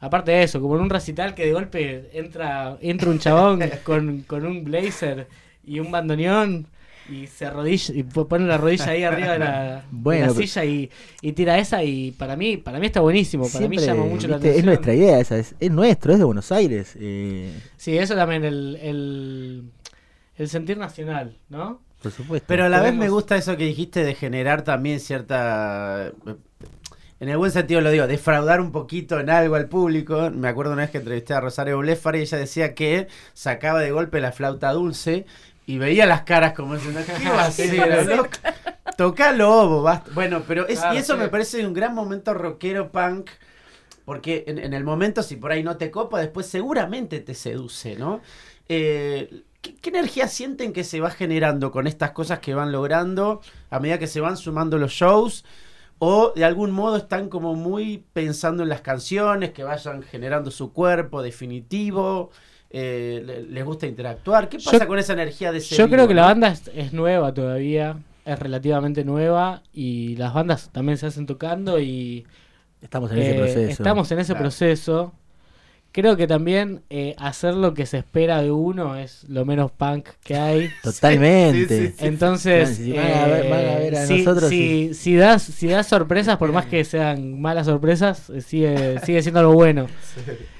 [0.00, 4.22] Aparte de eso, como en un recital que de golpe entra, entra un chabón con,
[4.22, 5.28] con un blazer
[5.64, 6.66] y un bandoneón
[7.08, 10.90] y se arrodilla y po- pone la rodilla ahí arriba de la, de silla y,
[11.22, 14.36] y tira esa y para mí para mí está buenísimo, para mí llama mucho la
[14.36, 14.58] atención.
[14.58, 16.94] Es nuestra idea esa, es, es nuestro, es de Buenos Aires.
[17.00, 19.62] eh, Sí, eso también, el, el,
[20.36, 21.80] el sentir nacional, ¿no?
[22.02, 22.46] Por supuesto.
[22.46, 26.12] Pero a la vez me gusta eso que dijiste de generar también cierta...
[27.20, 30.30] En el buen sentido lo digo, defraudar un poquito en algo al público.
[30.30, 33.90] Me acuerdo una vez que entrevisté a Rosario Blefari y ella decía que sacaba de
[33.90, 35.26] golpe la flauta dulce
[35.66, 38.30] Y veía las caras como diciendo, ¿qué va a hacer?
[38.96, 40.10] Toca lobo, basta.
[40.14, 41.18] Bueno, pero es, Claro, y eso sí.
[41.18, 43.30] me parece un gran momento rockero punk.
[44.04, 47.96] Porque en, en el momento, si por ahí no te copa, después seguramente te seduce,
[47.96, 48.22] ¿no?
[48.68, 53.40] Eh, ¿qué, qué energía sienten que se va generando con estas cosas que van logrando
[53.70, 55.44] a medida que se van sumando los shows?
[56.00, 60.72] ¿O de algún modo están como muy pensando en las canciones, que vayan generando su
[60.72, 62.30] cuerpo definitivo?
[62.70, 64.48] Eh, le- ¿Les gusta interactuar?
[64.48, 66.92] ¿Qué pasa Yo- con esa energía de ese Yo creo que la banda es, es
[66.92, 72.26] nueva todavía, es relativamente nueva y las bandas también se hacen tocando y
[72.80, 73.70] Estamos en ese eh, proceso.
[73.70, 74.42] estamos en ese Claro.
[74.44, 75.12] proceso.
[75.90, 80.08] Creo que también eh, hacer lo que se espera de uno es lo menos punk
[80.22, 80.68] que hay.
[80.82, 81.66] Totalmente.
[81.68, 82.04] Sí, sí, sí.
[82.06, 85.66] Entonces, si van a ver- van a ver a si, nosotros si- si das, si
[85.66, 89.86] das sorpresas, por más que sean malas sorpresas, eh, sigue, sigue siendo algo bueno.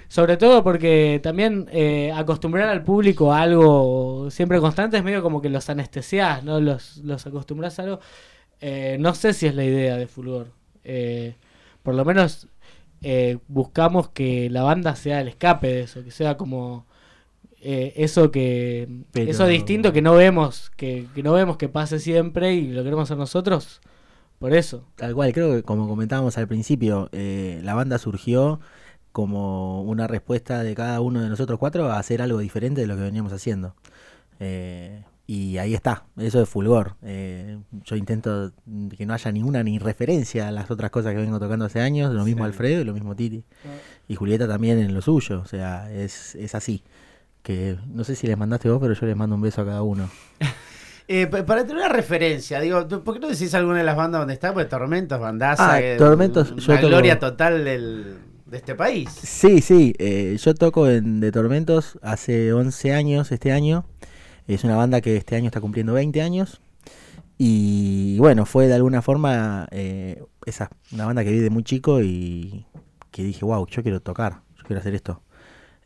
[0.09, 5.43] Sobre todo porque también eh, acostumbrar al público a algo siempre constante es medio como
[5.43, 6.59] que los anestesiás, ¿no?
[6.61, 8.01] Los, los acostumbras a algo.
[8.61, 10.49] Eh, no sé si es la idea de Fulgor.
[10.83, 11.35] Eh,
[11.83, 12.49] por lo menos
[13.03, 16.87] eh, buscamos que la banda sea el escape de eso, que sea como
[17.61, 21.99] eh, eso que Pero- eso distinto que no vemos que, que no vemos que pase
[21.99, 23.81] siempre y lo queremos hacer nosotros
[24.39, 24.85] por eso.
[24.95, 28.61] Tal cual, creo que como comentábamos al principio, eh, la banda surgió
[29.11, 32.95] como una respuesta de cada uno de nosotros cuatro a hacer algo diferente de lo
[32.95, 33.75] que veníamos haciendo.
[34.39, 36.97] Eh, y ahí está, eso es fulgor.
[37.03, 38.51] Eh, yo intento
[38.97, 42.15] que no haya ninguna ni referencia a las otras cosas que vengo tocando hace años,
[42.15, 42.47] lo mismo Sí.
[42.47, 43.45] Alfredo y lo mismo Titi.
[44.09, 46.83] Y Julieta también en lo suyo, o sea, es, es así.
[47.43, 49.83] Que no sé si les mandaste vos, pero yo les mando un beso a cada
[49.83, 50.09] uno.
[51.11, 53.97] Eh, pa- para tener una referencia, digo, ¿tú- ¿por qué no decís alguna de las
[53.97, 54.53] bandas donde está?
[54.53, 59.09] Pues Tormentos, Bandaza, Ah, que- Tormentos, una yo toco- gloria total del, de este país.
[59.23, 63.87] Sí, sí, eh, yo toco en De Tormentos hace 11 años este año.
[64.49, 66.61] Es una banda que este año está cumpliendo 20 años.
[67.37, 72.03] Y bueno, fue de alguna forma eh, esa, una banda que vi de muy chico
[72.03, 72.67] y
[73.13, 75.23] que dije, wow, yo quiero tocar, yo quiero hacer esto.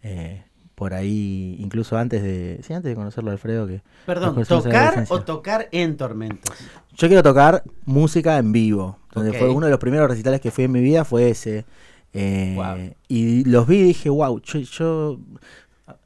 [0.03, 0.45] Eh,
[0.75, 5.21] por ahí, incluso antes de, sí, antes de conocerlo a Alfredo, que Perdón, ¿tocar o
[5.21, 6.57] tocar en Tormentos?
[6.97, 8.99] yo quiero tocar música en vivo.
[9.13, 11.67] Donde fue uno de los primeros recitales que fui en mi vida fue ese.
[12.15, 12.95] Eh.
[13.09, 15.19] Y los vi y dije, wow, yo,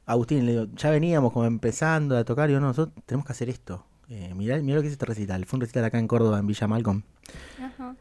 [0.07, 3.33] Agustín, le digo, ya veníamos como empezando a tocar y yo, no, nosotros tenemos que
[3.33, 3.85] hacer esto.
[4.09, 5.45] Eh, mirá, mirá lo que es este recital.
[5.45, 7.03] Fue un recital acá en Córdoba, en Villa Malcolm.
[7.61, 7.95] Ajá.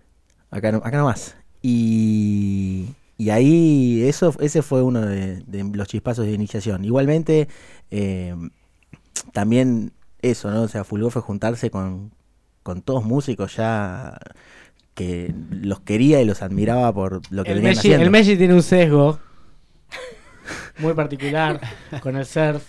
[0.50, 1.36] Acá, no- acá nomás.
[1.62, 6.84] Y, y ahí eso, ese fue uno de, de los chispazos de iniciación.
[6.84, 7.48] Igualmente,
[7.90, 8.34] eh,
[9.32, 9.92] también
[10.22, 10.62] eso, ¿no?
[10.62, 12.12] O sea, Fulgor fue juntarse con,
[12.62, 14.18] con todos músicos ya
[14.94, 18.04] que los quería y los admiraba por lo que El venían Messi, haciendo.
[18.04, 19.18] el Messi tiene un sesgo
[20.78, 21.60] muy particular
[22.00, 22.62] con el surf.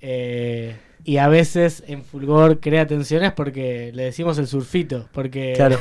[0.00, 0.76] eh,
[1.06, 5.06] y a veces en Fulgor crea tensiones porque le decimos el surfito.
[5.12, 5.78] Porque Claro.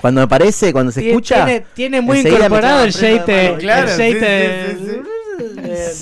[0.00, 4.12] Cuando me parece, cuando se escucha, tiene, tiene muy incorporado el el Claro, sí, shade
[4.12, 5.94] sí, de- sí, de- de la- de-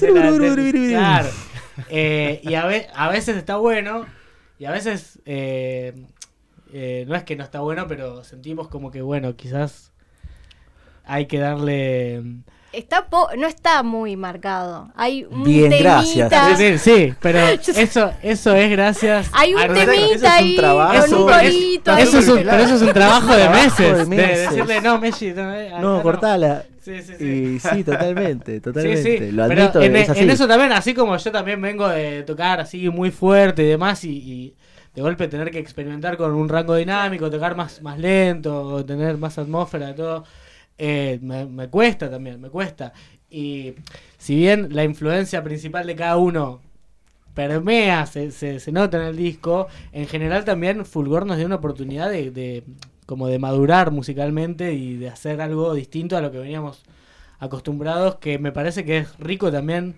[0.90, 1.28] Claro.
[1.88, 4.04] Eh, y a, ve- a veces está bueno
[4.58, 5.94] y a veces eh,
[6.72, 9.92] eh, no es que no está bueno, pero sentimos como que, bueno, quizás
[11.04, 12.22] hay que darle...
[12.72, 14.90] Está po- no está muy marcado.
[14.94, 16.02] Hay un Bien, temita.
[16.28, 16.80] gracias.
[16.82, 17.38] Sí, pero
[17.76, 19.30] eso, eso es gracias...
[19.32, 20.90] Hay un eso- es temita un ahí trabajo.
[20.92, 21.92] con un Eso- corito.
[21.92, 22.02] ahí.
[22.02, 24.08] Eso es un, pero eso es un trabajo de meses.
[24.08, 26.64] de decirle, no, Messi, no, eh, acá no, cortala.
[26.82, 27.24] Sí, sí, sí.
[27.24, 29.02] Y sí, totalmente, totalmente.
[29.18, 30.20] sí, Lo pero admito, en, es así.
[30.20, 34.04] en eso también, así como yo también vengo de tocar así muy fuerte y demás,
[34.04, 34.54] y, y
[34.94, 39.36] de golpe tener que experimentar con un rango dinámico, tocar más, más lento, tener más
[39.38, 40.24] atmósfera, todo,
[40.78, 42.92] eh, me, me cuesta también, me cuesta.
[43.30, 43.74] Y
[44.16, 46.60] si bien la influencia principal de cada uno
[47.34, 51.56] permea, se, se, se nota en el disco, en general también Fulgor nos dio una
[51.56, 52.64] oportunidad de, de
[53.06, 56.82] como de madurar musicalmente y de hacer algo distinto a lo que veníamos
[57.38, 59.96] acostumbrados, que me parece que es rico también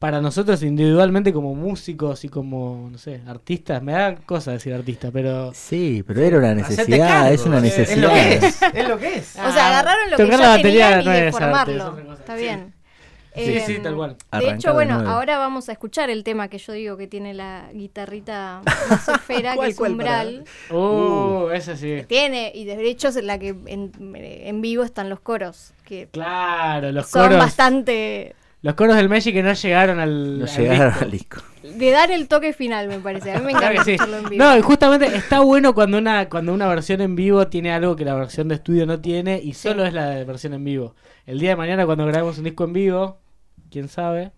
[0.00, 3.82] para nosotros individualmente como músicos y como, no sé, artistas.
[3.82, 5.52] Me da cosa decir artista, pero...
[5.54, 8.02] Sí, pero era una necesidad, cargo, es una Es necesidad.
[8.02, 9.36] lo que es, es lo que es.
[9.36, 11.34] O sea, agarraron lo que Tocar ya la batería tenían no y es arte, es
[11.76, 12.14] deformarlo.
[12.14, 12.42] Está Sí.
[12.42, 12.74] bien.
[13.32, 14.16] Sí, Em, sí, tal cual.
[14.32, 17.68] De hecho, bueno, ahora vamos a escuchar el tema que yo digo que tiene la
[17.72, 20.44] guitarrita más que ¿Cuál, es cuál, Umbral.
[20.70, 22.04] Uh, ese sí.
[22.08, 26.90] Tiene, y de hecho es la que en, en vivo están los coros, que Claro,
[26.90, 27.38] los son coros.
[27.38, 28.34] bastante...
[28.62, 30.40] Los coros del Messi que no llegaron al.
[30.40, 31.04] No al llegaron disco.
[31.04, 31.40] al disco.
[31.62, 33.32] De dar el toque final, me parece.
[33.32, 33.96] A mí me encanta sí.
[34.00, 34.44] en vivo.
[34.44, 38.04] No, y justamente está bueno cuando una, cuando una versión en vivo tiene algo que
[38.04, 40.94] la versión de estudio no tiene y solo es la de versión en vivo.
[41.26, 43.18] El día de mañana cuando grabemos un disco en vivo,
[43.70, 44.32] quién sabe,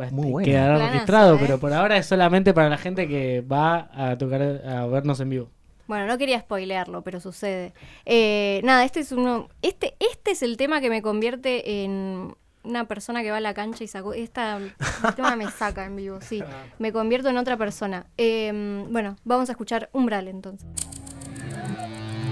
[0.00, 0.44] va a Muy buena.
[0.44, 1.38] quedar Planazo, registrado, ¿eh?
[1.40, 5.30] pero por ahora es solamente para la gente que va a tocar, a vernos en
[5.30, 5.50] vivo.
[5.88, 7.72] Bueno, no quería spoilearlo, pero sucede.
[8.06, 9.48] Eh, nada, este es uno.
[9.62, 12.34] Este, este es el tema que me convierte en
[12.64, 14.14] una persona que va a la cancha y sacó.
[14.14, 16.42] Esta, este tema me saca en vivo, sí.
[16.78, 18.06] Me convierto en otra persona.
[18.16, 20.68] Eh, bueno, vamos a escuchar Umbral entonces.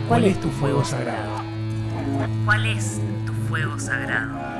[0.08, 1.42] ¿Cuál es tu fuego sagrado?
[2.44, 4.59] ¿Cuál es tu fuego sagrado?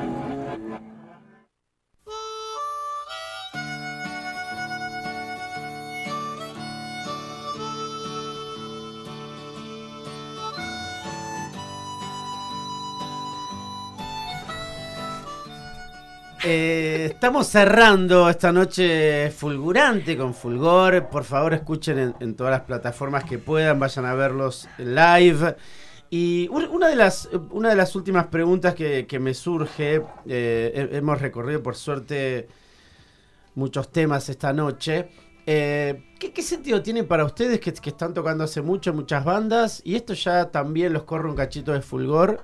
[16.43, 21.07] Eh, estamos cerrando esta noche fulgurante con Fulgor.
[21.09, 25.55] Por favor, escuchen en, todas las plataformas que puedan, vayan a verlos live.
[26.09, 30.97] Y un- una de las, una de las últimas preguntas que, me surge, eh, he-
[30.97, 32.47] hemos recorrido por suerte
[33.55, 35.09] muchos temas esta noche.
[35.45, 39.81] Eh, ¿qué, qué sentido tiene para ustedes que, que están tocando hace mucho muchas bandas?
[39.85, 42.43] Y esto ya también los corre un cachito de Fulgor.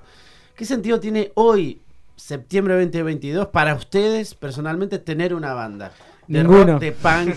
[0.54, 1.80] ¿Qué sentido tiene hoy,
[2.18, 5.92] septiembre 2022, para ustedes personalmente tener una banda?
[6.26, 6.72] De Ninguno.
[6.74, 7.34] rock, de punk.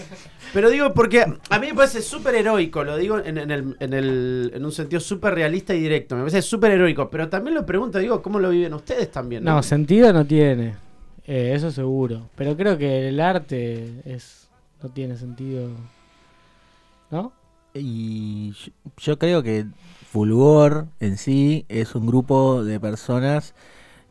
[0.52, 3.92] Pero digo porque a mí me parece súper heroico, lo digo en, en el- en
[3.94, 6.16] el- en un sentido súper realista y directo.
[6.16, 9.44] Me parece súper heroico, pero también lo pregunto, digo, ¿cómo lo viven ustedes también?
[9.44, 10.74] No, sentido no tiene.
[11.24, 12.28] Eh, eso seguro.
[12.34, 14.48] Pero creo que el arte es
[14.82, 15.68] no tiene sentido.
[17.10, 17.32] ¿No?
[17.74, 19.66] Y yo, yo creo que
[20.10, 23.54] Fulgor en sí es un grupo de personas.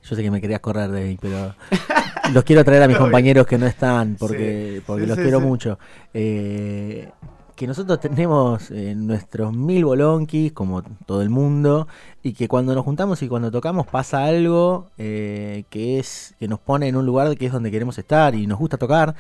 [0.03, 1.55] Yo sé que me querías correr de ahí, pero
[2.33, 5.23] los quiero traer a mis compañeros que no están porque, Sí, porque sí, los sí,
[5.23, 5.77] quiero mucho.
[6.13, 7.09] Eh,
[7.55, 11.87] que nosotros tenemos eh, nuestros mil bolonquis, como todo el mundo,
[12.23, 16.59] y que cuando nos juntamos y cuando tocamos pasa algo eh, que es que nos
[16.59, 19.15] pone en un lugar que es donde queremos estar y nos gusta tocar.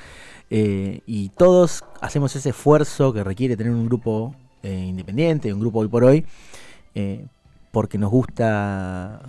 [0.49, 6.03] y todos hacemos ese esfuerzo que requiere tener un grupo independiente, un grupo hoy por
[6.03, 6.25] hoy,
[7.71, 9.21] porque nos gusta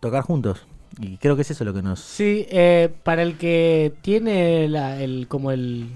[0.00, 0.66] tocar juntos.
[1.00, 2.00] Y creo que es eso lo que nos...
[2.00, 5.86] Sí, eh, para el que tiene la- el, como el,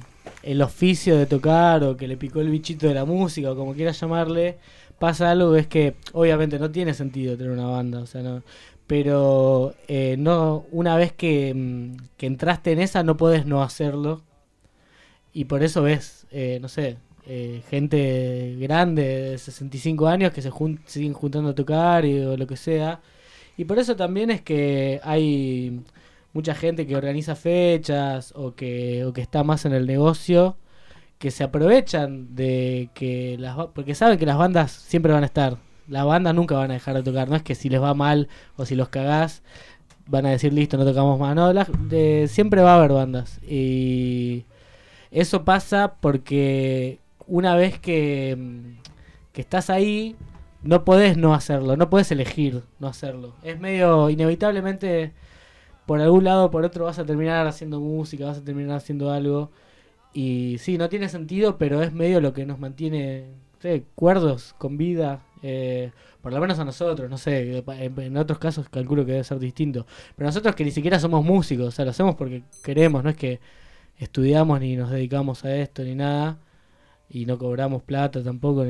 [0.42, 3.74] el oficio de tocar o que le picó el bichito de la música o como
[3.74, 4.56] quieras llamarle,
[4.98, 8.42] pasa algo es que obviamente no tiene sentido tener una banda, o sea, no,
[8.86, 14.22] pero eh, no una vez que, mm, entraste en esa no podés no hacerlo
[15.32, 16.96] y por eso ves, eh, no sé,
[17.26, 19.02] eh, gente grande
[19.32, 23.00] de 65 años que se jun- siguen juntando a tocar y, o lo que sea.
[23.56, 25.80] Y por eso también es que hay
[26.32, 30.56] mucha gente que organiza fechas o que, o que está más en el negocio
[31.18, 35.56] que se aprovechan de que las porque saben que las bandas siempre van a estar.
[35.88, 37.28] Las bandas nunca van a dejar de tocar.
[37.28, 39.42] No es que si les va mal o si los cagás
[40.06, 41.34] van a decir listo, no tocamos más.
[41.34, 41.50] No,
[42.28, 43.40] siempre va a haber bandas.
[43.42, 44.44] Y
[45.10, 48.36] eso pasa porque una vez que,
[49.32, 50.16] que estás ahí,
[50.64, 53.34] no podés no hacerlo, no podés elegir no hacerlo.
[53.42, 55.12] Es medio inevitablemente
[55.86, 59.10] por algún lado o por otro vas a terminar haciendo música, vas a terminar haciendo
[59.12, 59.50] algo.
[60.12, 63.26] Y sí, no tiene sentido, pero es medio lo que nos mantiene
[63.64, 65.22] sé, cuerdos, con vida.
[65.42, 65.92] eh,
[66.22, 69.86] por lo menos a nosotros, no sé, en, otros casos calculo que debe ser distinto.
[70.16, 73.16] Pero nosotros que ni siquiera somos músicos, o sea, lo hacemos porque queremos, no es
[73.16, 73.40] que
[73.98, 76.38] estudiamos ni nos dedicamos a esto ni nada.
[77.08, 78.64] Y no cobramos plata tampoco.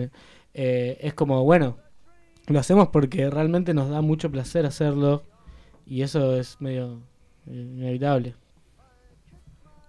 [0.55, 1.79] eh, es como, bueno,
[2.47, 5.23] lo hacemos porque realmente nos da mucho placer hacerlo.
[5.87, 7.01] Y eso es medio
[7.47, 8.35] eh, inevitable.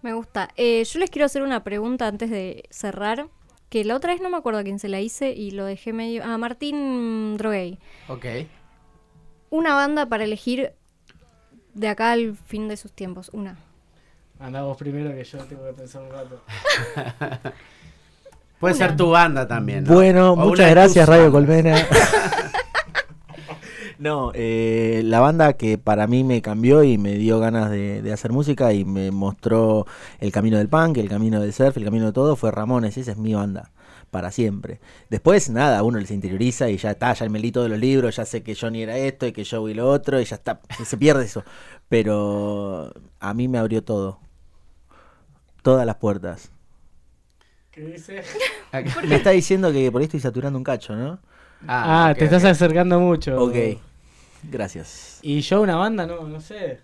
[0.01, 0.49] Me gusta.
[0.55, 3.27] Eh, yo les quiero hacer una pregunta antes de cerrar.
[3.69, 5.91] Que la otra vez no me acuerdo a quién se la hice y lo dejé
[5.91, 6.23] medio.
[6.23, 7.79] A Martín Droguey.
[8.07, 8.25] Ok.
[9.49, 10.73] Una banda para elegir
[11.73, 13.29] de acá al fin de sus tiempos.
[13.33, 13.57] Una.
[14.39, 16.41] Anda vos primero que yo tengo que pensar un rato.
[18.59, 18.87] Puede Una.
[18.87, 19.83] ser tu banda también.
[19.83, 19.93] ¿no?
[19.93, 21.31] Bueno, O muchas gracias Radio.
[21.31, 21.75] Colmena.
[24.05, 28.13] no, eh, la banda que para mí me cambió y me dio ganas de, de
[28.13, 29.87] hacer música y me mostró
[30.19, 33.11] el camino del punk, el camino del surf, el camino de todo fue Ramones, esa
[33.11, 33.71] es mi banda
[34.11, 34.79] para siempre.
[35.09, 38.25] Después, nada, uno se interioriza y ya está, ya me leí todos los libros, ya
[38.25, 41.25] sé que Johnny era esto y que Joey lo otro y ya está, se pierde
[41.25, 41.43] eso.
[41.89, 44.19] Pero a mí me abrió todo.
[45.63, 46.51] Todas las puertas.
[47.71, 48.23] ¿Qué dice?
[49.07, 51.19] Me está diciendo que por ahí estoy saturando un cacho, ¿no?
[51.67, 53.41] Ah, ok, te estás acercando mucho.
[53.41, 53.55] Ok,
[54.49, 55.19] gracias.
[55.21, 56.79] Y yo una banda, no, no sé.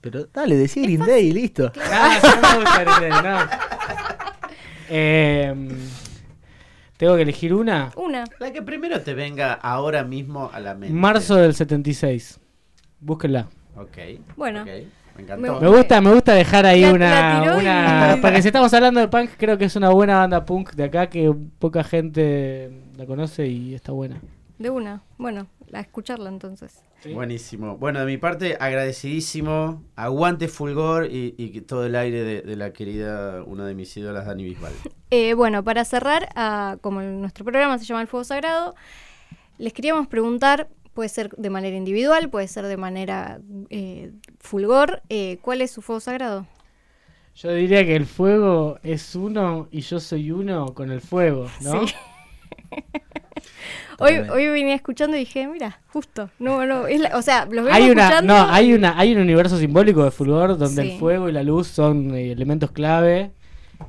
[0.00, 1.70] Pero dale, decí Green Day y listo.
[1.90, 3.38] Ah, sí, no me gusta Green Day, no.
[4.88, 5.68] Em,
[6.96, 7.90] Tengo que elegir una.
[7.96, 8.24] Una.
[8.38, 10.94] La que primero te venga ahora mismo a la mente.
[10.94, 12.38] Marzo del 76.
[13.00, 13.48] Búsquenla.
[13.76, 13.98] Ok.
[14.36, 14.62] Bueno.
[14.62, 14.68] ok.
[15.16, 15.60] Me encantó.
[15.60, 19.00] Me gusta, me gusta dejar ahí La- la una, y- una porque si estamos hablando
[19.00, 23.04] de punk, creo que es una buena banda punk de acá que poca gente la
[23.04, 24.20] conoce y está buena.
[24.62, 25.02] De una.
[25.18, 26.84] Bueno, a escucharla entonces.
[27.12, 27.78] Buenísimo.
[27.78, 29.82] Bueno, de mi parte, agradecidísimo.
[29.96, 34.24] Aguante Fulgor y, y todo el aire de, de la querida, una de mis ídolas,
[34.24, 34.72] Dani Bisbal.
[35.14, 38.74] Eh, bueno, para cerrar, ah, como nuestro programa se llama El Fuego Sagrado,
[39.58, 43.38] les queríamos preguntar, puede ser de manera individual, puede ser de manera
[43.68, 46.46] eh, fulgor, eh, ¿cuál es su fuego sagrado?
[47.34, 51.86] Yo diría que el fuego es uno y yo soy uno con el fuego, ¿no?
[51.86, 51.94] Sí.
[54.02, 57.64] Hoy, hoy venía escuchando y dije, mira, justo, no, no, es la- o sea, los
[57.64, 58.34] vengo Hay una, escuchando.
[58.34, 60.90] no, hay una, hay un universo simbólico de Fulgor donde Sí.
[60.92, 63.30] el fuego y la luz son eh, elementos clave.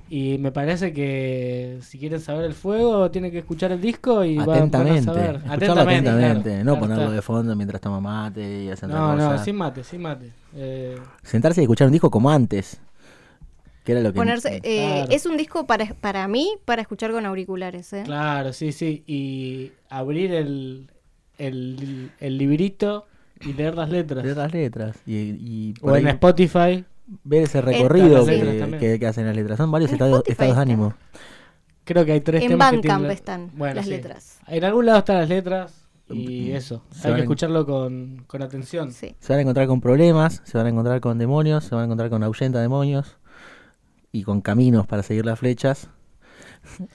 [0.09, 4.37] Y me parece que si quieren saber el fuego, tienen que escuchar el disco y
[4.37, 5.03] van- van a Atentamente.
[5.03, 5.35] saber.
[5.35, 6.41] Escucharlo atentamente.
[6.49, 7.15] claro, no claro ponerlo está.
[7.15, 10.31] de fondo mientras toma mate y hace otra No, no, sin mate, sin mate.
[10.55, 12.79] Eh, Sentarse y escuchar un disco como antes.
[13.83, 14.17] Que era lo que.
[14.17, 15.11] Ponerse, eh, Claro.
[15.11, 18.03] Es un disco para, para mí, para escuchar con auriculares, ¿eh?
[18.05, 19.03] claro, sí, sí.
[19.07, 20.89] Y abrir el,
[21.37, 23.05] el, el librito
[23.41, 24.23] y leer las letras.
[24.23, 24.97] leer las letras.
[25.05, 26.85] Y, y O en Spotify.
[27.23, 29.57] ver ese recorrido que, que- que hacen las letras.
[29.57, 30.93] Son varios En estados, estados de ánimo.
[31.83, 33.91] Creo que hay tres En temas que Bandcamp tienen están Bueno, las sí.
[33.91, 34.39] letras.
[34.47, 35.73] En algún lado están las letras
[36.09, 36.83] y Mm, eso.
[36.91, 38.91] se Hay van que en- escucharlo con, con atención.
[38.93, 39.15] Sí.
[39.19, 41.85] Se van a encontrar con problemas, se van a encontrar con demonios, se van a
[41.85, 43.17] encontrar con ahuyenta demonios
[44.13, 45.89] y con caminos para seguir las flechas.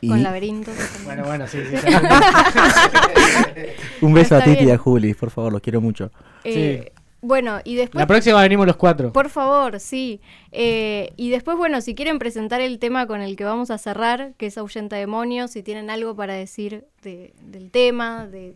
[0.00, 0.74] Y Con laberintos.
[1.04, 1.76] Bueno, bueno, sí, sí.
[4.00, 6.10] un beso a Titi y a Juli, por favor, los quiero mucho.
[6.44, 6.90] Eh,
[7.20, 8.00] Bueno, y después...
[8.00, 9.12] La próxima venimos los cuatro.
[9.12, 10.22] Por favor, sí.
[10.52, 14.32] Eh, y después, bueno, si quieren presentar el tema con el que vamos a cerrar,
[14.38, 18.54] que es Ahuyenta Demonios, si tienen algo para decir de- del tema, de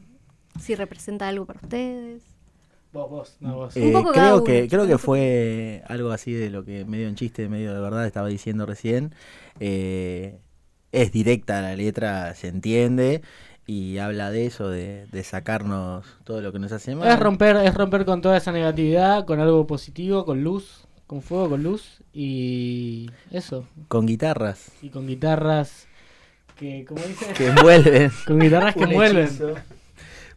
[0.60, 2.22] si representa algo para ustedes.
[2.93, 3.76] Vos, vos, no vos.
[3.76, 7.09] Un Eh, poco creo uno, que creo que fue algo así de lo que medio
[7.09, 9.14] en chiste, medio de verdad estaba diciendo recién.
[9.61, 10.38] Eh,
[10.93, 13.22] es directa la letra, se entiende
[13.66, 17.09] y habla de eso, de, de sacarnos todo lo que nos hace mal.
[17.09, 21.51] Es romper, es romper con toda esa negatividad, con algo positivo, con luz, con fuego,
[21.51, 23.66] con luz y eso.
[23.88, 25.86] Con guitarras Y con guitarras
[26.59, 29.28] que, como dice, que envuelven con guitarras que envuelven.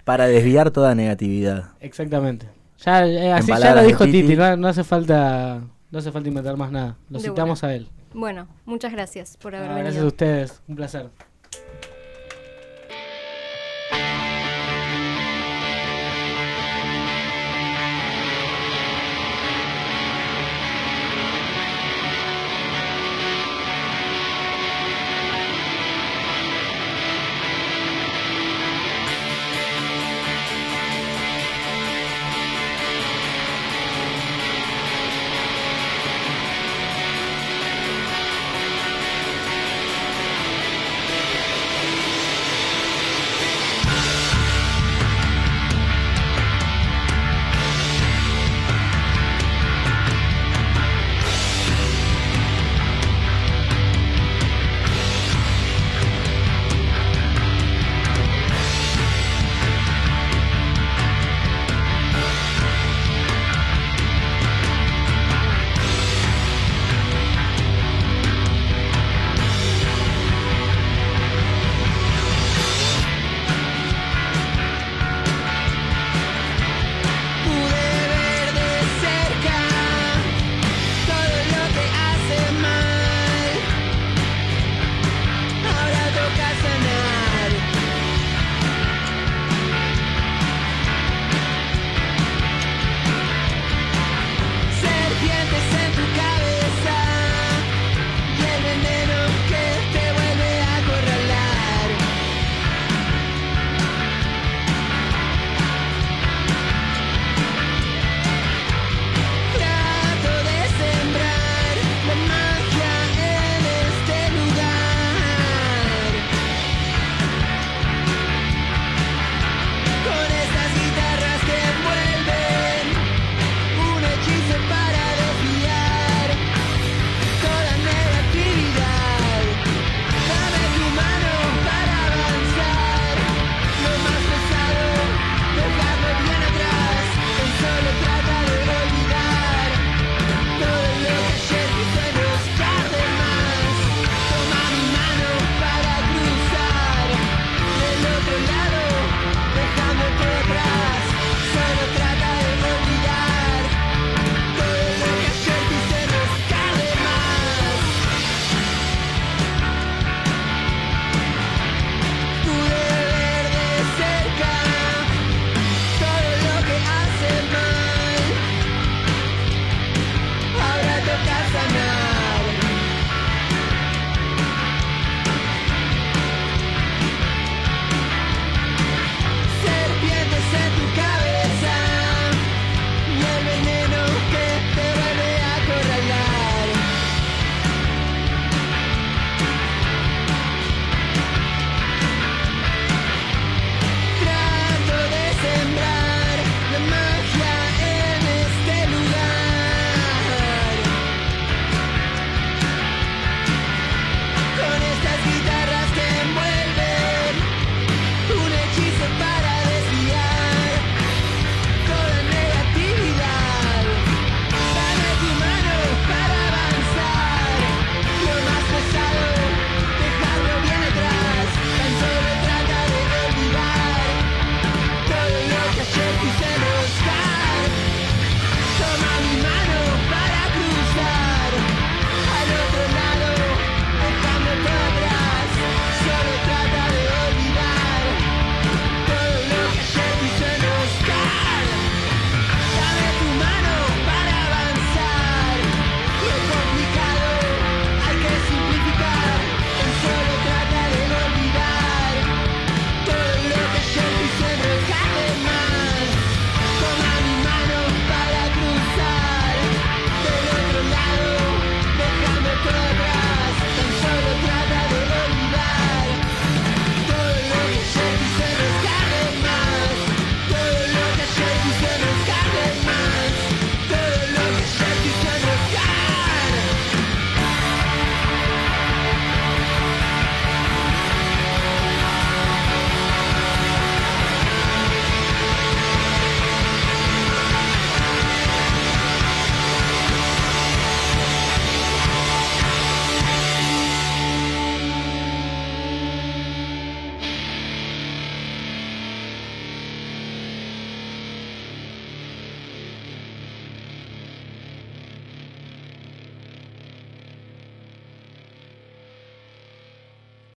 [0.06, 1.72] Para desviar toda negatividad.
[1.82, 2.48] Exactamente.
[2.86, 4.22] Ya, eh, así ya lo dijo Titi.
[4.22, 6.96] Titi, no, no hace falta, no hace falta inventar más nada.
[7.10, 7.90] Lo De citamos a él.
[8.14, 9.84] Bueno, muchas gracias por haber Ah, venido.
[9.86, 11.10] gracias a ustedes, un placer.